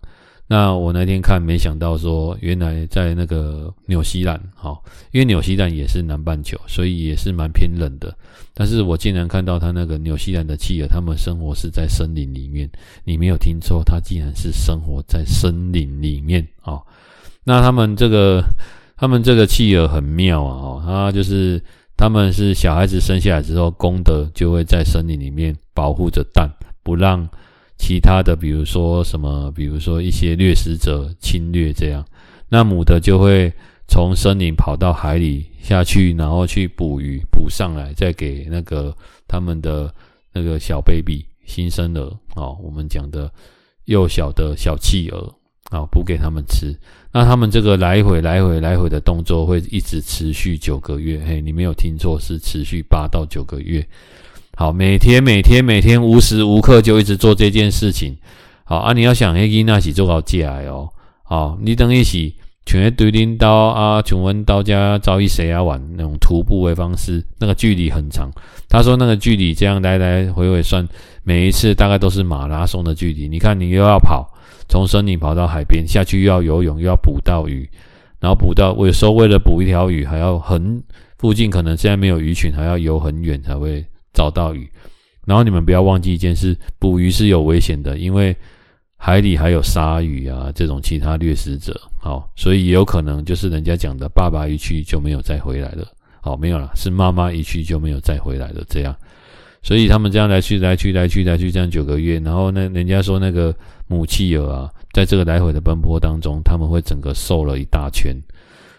[0.47, 8.13] 那我那天看，没想到说原来在那个纽西兰，好，因为纽西兰也是南半球，所以也是蛮偏冷的。
[8.53, 12.69] 但是我竟然看到它那个纽西兰的企鹅，它们生活是在森林里面。
[13.03, 16.81] 你没有听错，它竟然是生活在森林里面啊！
[17.43, 18.43] 那他们这个，
[18.97, 20.55] 他们这个企鹅很妙啊！
[20.55, 21.61] 哦，它就是。
[22.01, 26.49] 他们是小孩子生下来之后，公的就会在森林里面保护着蛋，
[26.81, 27.29] 不让
[27.77, 32.03] 其他的，比如说什么，比如说一些掠食者侵略这样。
[32.49, 33.53] 那母的就会
[33.87, 38.91] 从森林跑到海里下去，然后去捕鱼，捕上来再给那个
[39.27, 39.93] 他们的
[40.33, 42.01] 那个小 baby 新生儿
[42.33, 43.31] 哦，我们讲的
[43.85, 45.31] 幼小的小企鹅。
[45.69, 46.77] 啊，补给他们吃。
[47.13, 51.21] 那他们这个来回、来回、来回的动作会一直持续九个月。
[51.27, 53.85] 嘿，你没有听错，是持续八到九个月。
[54.55, 58.15] 好，每天、每天、每天无时无刻就一直做这件事情。
[58.63, 60.89] 好啊，你要想，黑吉那是做好借来哦。
[61.23, 62.31] 好，你等于是
[62.65, 68.31] 全对领到啊，请问刀家找一谁啊玩那种徒步的方式，那个距离很长。
[68.69, 70.87] 他说那个距离这样来来回回算，
[71.23, 73.27] 每一次大概都是马拉松的距离。
[73.27, 74.30] 你看，你又要跑。
[74.71, 77.69] 从森林跑到海边，下去又要游泳，又要捕到鱼，
[78.21, 80.81] 然后捕到，我有时候为了捕一条鱼，还要很
[81.17, 84.65] 附近可能现在没有鱼群，还要游很远才会找到鱼。
[85.25, 88.33] 然后你们不要忘记一件事，捕鱼是有危险的，因为
[88.95, 95.85] 海里还有鲨鱼啊这种其他掠食者，好，所以也有可能就是人家讲的爸爸一去就没有再回来了，
[96.21, 98.95] 好，没有了，是妈妈一去就没有再回来了，这样。
[99.63, 103.55] 所以他们这样来去来去来去来去这样九个月，然后呢，人家说那个
[103.87, 108.15] 母企鹅啊，在这个来回的奔波当中，他们会整个瘦了一大圈。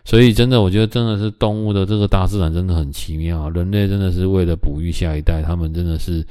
[0.05, 3.49] 所以真的，我觉得真的是动物的这个大自然真的很奇妙。
[3.51, 6.26] 人类真的是为了哺育下一代，他们真的是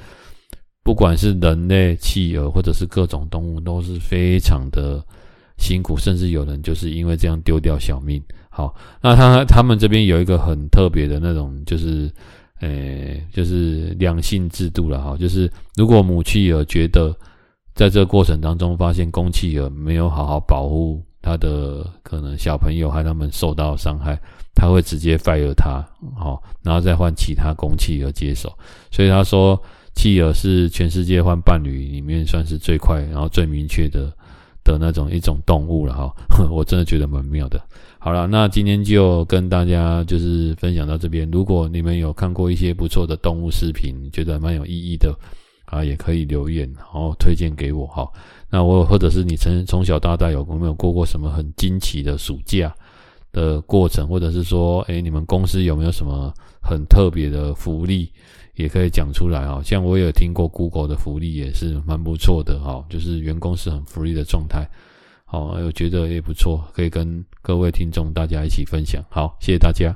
[0.84, 5.02] 不管是人类、企鹅或者是各种动物，都是非常的
[5.58, 8.22] 辛苦，甚至有人就是因为这样丢掉小命。
[8.50, 12.12] 好，那他他们这边有一个很特别的那种，就是。
[12.62, 17.16] 诶、欸，就是两性制度了哈，就是如果母企鹅觉得
[17.76, 24.20] 在这过程当中发现公企鹅没有好好保护它的可能小朋友，害他们受到伤害，
[24.56, 25.84] 他会直接 fire 它，
[26.16, 28.52] 好，然后再换其他公企鹅接手。
[28.92, 29.62] 所以他说，
[29.96, 34.12] 企鹅是全世界换伴侣里面算是最快，然后最明确的
[34.64, 36.14] 的那种一种动物了哈。
[36.52, 37.60] 我真的觉得蛮妙的。
[38.04, 41.30] 好了，那今天就跟大家就是分享到这边。
[41.30, 45.16] 如果你们有看过一些不错的动物视频，觉得蛮有意义的
[45.66, 48.12] 啊，也可以留言，然后推荐给我哈。
[48.50, 52.74] 那我或者是你从从小到大有没有过过什么很惊奇的暑假
[53.32, 58.10] 的过程，或者是说，诶，你们公司有没有什么很特别的福利，
[58.56, 59.62] 也可以讲出来啊。
[59.64, 64.68] 像我有听过 Google 的福利也是蛮不错的哈，就是员工是很 free 的状态。
[65.32, 69.02] 好，我觉得也不错，可以跟各位听众大家一起分享。
[69.10, 69.96] 好，谢谢大家。